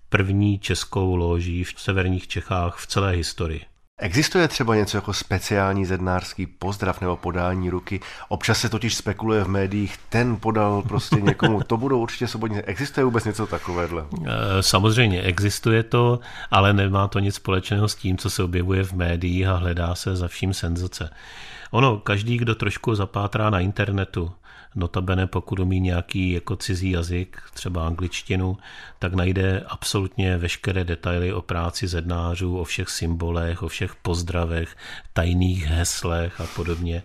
první 0.09 0.59
českou 0.59 1.15
loží 1.15 1.63
v 1.63 1.73
severních 1.77 2.27
Čechách 2.27 2.77
v 2.77 2.87
celé 2.87 3.11
historii. 3.11 3.61
Existuje 3.99 4.47
třeba 4.47 4.75
něco 4.75 4.97
jako 4.97 5.13
speciální 5.13 5.85
zednářský 5.85 6.45
pozdrav 6.45 7.01
nebo 7.01 7.17
podání 7.17 7.69
ruky? 7.69 7.99
Občas 8.29 8.59
se 8.59 8.69
totiž 8.69 8.95
spekuluje 8.95 9.43
v 9.43 9.47
médiích, 9.47 9.97
ten 10.09 10.37
podal 10.37 10.81
prostě 10.81 11.15
někomu, 11.21 11.61
to 11.63 11.77
budou 11.77 11.99
určitě 11.99 12.27
svobodní. 12.27 12.57
Existuje 12.57 13.03
vůbec 13.03 13.25
něco 13.25 13.47
takového? 13.47 14.07
Eh, 14.25 14.63
samozřejmě 14.63 15.21
existuje 15.21 15.83
to, 15.83 16.19
ale 16.51 16.73
nemá 16.73 17.07
to 17.07 17.19
nic 17.19 17.35
společného 17.35 17.87
s 17.87 17.95
tím, 17.95 18.17
co 18.17 18.29
se 18.29 18.43
objevuje 18.43 18.83
v 18.83 18.93
médiích 18.93 19.47
a 19.47 19.55
hledá 19.55 19.95
se 19.95 20.15
za 20.15 20.27
vším 20.27 20.53
senzace. 20.53 21.09
Ono, 21.71 21.97
každý, 21.97 22.37
kdo 22.37 22.55
trošku 22.55 22.95
zapátrá 22.95 23.49
na 23.49 23.59
internetu, 23.59 24.31
Notabene 24.75 25.27
pokud 25.27 25.59
umí 25.59 25.79
nějaký 25.79 26.31
jako 26.31 26.55
cizí 26.55 26.91
jazyk, 26.91 27.41
třeba 27.53 27.87
angličtinu, 27.87 28.57
tak 28.99 29.13
najde 29.13 29.63
absolutně 29.67 30.37
veškeré 30.37 30.83
detaily 30.83 31.33
o 31.33 31.41
práci 31.41 31.87
zednářů, 31.87 32.57
o 32.57 32.63
všech 32.63 32.89
symbolech, 32.89 33.63
o 33.63 33.67
všech 33.67 33.95
pozdravech, 33.95 34.75
tajných 35.13 35.65
heslech 35.65 36.41
a 36.41 36.45
podobně. 36.55 37.03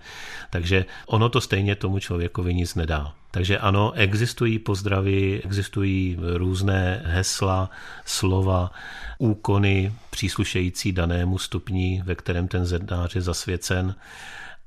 Takže 0.51 0.85
ono 1.07 1.29
to 1.29 1.41
stejně 1.41 1.75
tomu 1.75 1.99
člověkovi 1.99 2.55
nic 2.55 2.75
nedá. 2.75 3.15
Takže 3.31 3.59
ano, 3.59 3.93
existují 3.95 4.59
pozdravy, 4.59 5.43
existují 5.45 6.19
různé 6.35 7.03
hesla, 7.05 7.71
slova, 8.05 8.73
úkony 9.19 9.93
příslušející 10.11 10.93
danému 10.93 11.39
stupni, 11.39 12.03
ve 12.05 12.15
kterém 12.15 12.49
ten 12.49 12.67
zednář 12.67 13.15
je 13.15 13.21
zasvěcen 13.21 13.95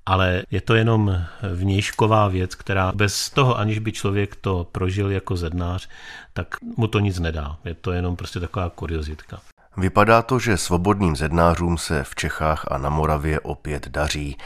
ale 0.05 0.43
je 0.51 0.61
to 0.61 0.75
jenom 0.75 1.21
vnějšková 1.53 2.27
věc, 2.27 2.55
která 2.55 2.91
bez 2.95 3.29
toho, 3.29 3.57
aniž 3.57 3.79
by 3.79 3.91
člověk 3.91 4.35
to 4.35 4.67
prožil 4.71 5.11
jako 5.11 5.37
zednář, 5.37 5.89
tak 6.33 6.47
mu 6.77 6.87
to 6.87 6.99
nic 6.99 7.19
nedá. 7.19 7.57
Je 7.65 7.73
to 7.73 7.91
jenom 7.91 8.15
prostě 8.15 8.39
taková 8.39 8.69
kuriozitka. 8.69 9.39
Vypadá 9.77 10.21
to, 10.21 10.39
že 10.39 10.57
svobodným 10.57 11.15
zednářům 11.15 11.77
se 11.77 12.03
v 12.03 12.15
Čechách 12.15 12.65
a 12.67 12.77
na 12.77 12.89
Moravě 12.89 13.39
opět 13.39 13.87
daří. 13.87 14.37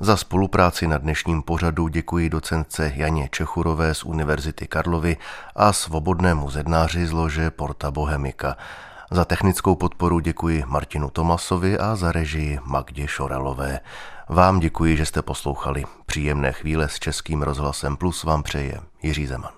Za 0.00 0.16
spolupráci 0.16 0.86
na 0.86 0.98
dnešním 0.98 1.42
pořadu 1.42 1.88
děkuji 1.88 2.30
docence 2.30 2.92
Janě 2.96 3.28
Čechurové 3.32 3.94
z 3.94 4.04
Univerzity 4.04 4.66
Karlovy 4.66 5.16
a 5.56 5.72
svobodnému 5.72 6.50
zednáři 6.50 7.06
z 7.06 7.12
lože 7.12 7.50
Porta 7.50 7.90
Bohemika. 7.90 8.56
Za 9.10 9.24
technickou 9.24 9.74
podporu 9.74 10.20
děkuji 10.20 10.64
Martinu 10.66 11.10
Tomasovi 11.10 11.78
a 11.78 11.96
za 11.96 12.12
režii 12.12 12.58
Magdě 12.64 13.06
Šoralové. 13.06 13.80
Vám 14.28 14.60
děkuji, 14.60 14.96
že 14.96 15.06
jste 15.06 15.22
poslouchali. 15.22 15.84
Příjemné 16.06 16.52
chvíle 16.52 16.88
s 16.88 16.98
Českým 16.98 17.42
rozhlasem 17.42 17.96
Plus 17.96 18.24
vám 18.24 18.42
přeje 18.42 18.80
Jiří 19.02 19.26
Zeman. 19.26 19.56